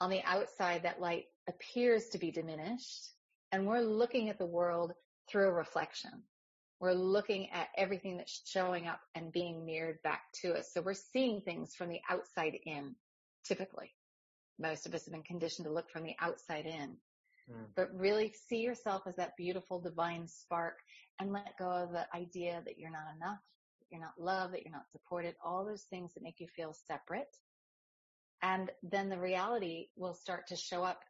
[0.01, 3.11] On the outside, that light appears to be diminished
[3.53, 4.93] and we're looking at the world
[5.31, 6.11] through a reflection.
[6.81, 10.71] We're looking at everything that's showing up and being mirrored back to us.
[10.73, 12.95] So we're seeing things from the outside in,
[13.45, 13.95] typically.
[14.61, 16.97] Most of us have been conditioned to look from the outside in.
[17.51, 17.67] Mm.
[17.77, 20.75] But really see yourself as that beautiful divine spark
[21.21, 23.39] and let go of the idea that you're not enough,
[23.81, 26.75] that you're not loved, that you're not supported, all those things that make you feel
[26.87, 27.35] separate.
[28.43, 31.01] And then the reality will start to show up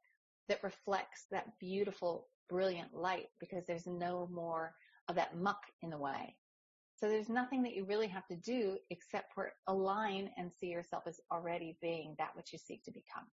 [0.49, 4.75] that reflects that beautiful, brilliant light because there's no more
[5.09, 6.37] of that muck in the way.
[6.97, 11.05] So there's nothing that you really have to do except for align and see yourself
[11.07, 13.27] as already being that which you seek to become.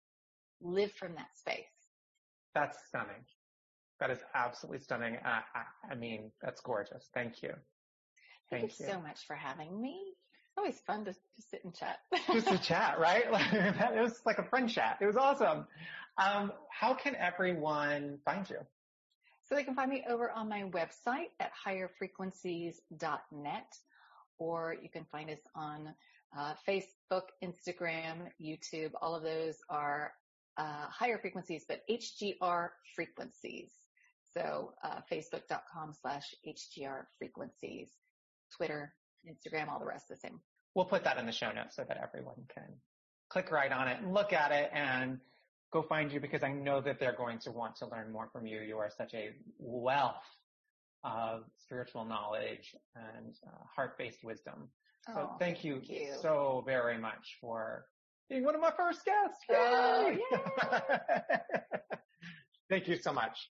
[0.61, 1.74] Live from that space.
[2.55, 3.23] That's stunning.
[3.99, 5.17] That is absolutely stunning.
[5.23, 7.09] I, I, I mean, that's gorgeous.
[7.13, 7.53] Thank you.
[8.49, 10.15] Thank, Thank you, you so much for having me.
[10.55, 11.99] It's always fun to, to sit and chat.
[12.31, 13.29] Just to chat, right?
[13.31, 14.97] Like, it was like a friend chat.
[15.01, 15.67] It was awesome.
[16.17, 18.59] Um, how can everyone find you?
[19.43, 23.77] So they can find me over on my website at higherfrequencies.net,
[24.39, 25.93] or you can find us on
[26.37, 28.91] uh, Facebook, Instagram, YouTube.
[29.01, 30.13] All of those are
[30.57, 33.71] uh, higher frequencies, but HGR frequencies.
[34.33, 37.89] So uh, facebook.com slash HGR frequencies.
[38.55, 38.93] Twitter,
[39.27, 40.39] Instagram, all the rest the same.
[40.75, 42.67] We'll put that in the show notes so that everyone can
[43.29, 45.19] click right on it and look at it and
[45.71, 48.45] go find you because I know that they're going to want to learn more from
[48.45, 48.61] you.
[48.61, 50.15] You are such a wealth
[51.03, 54.69] of spiritual knowledge and uh, heart-based wisdom.
[55.07, 56.13] So Oh, thank, you thank you.
[56.21, 57.85] so very much for
[58.29, 59.39] being one of my first guests.
[59.51, 60.19] Oh, Yay!
[62.69, 63.49] thank you so much.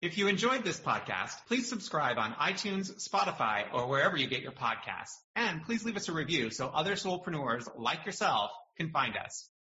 [0.00, 4.52] If you enjoyed this podcast, please subscribe on iTunes, Spotify, or wherever you get your
[4.52, 5.12] podcasts.
[5.36, 9.50] And please leave us a review so other soulpreneurs like yourself can find us.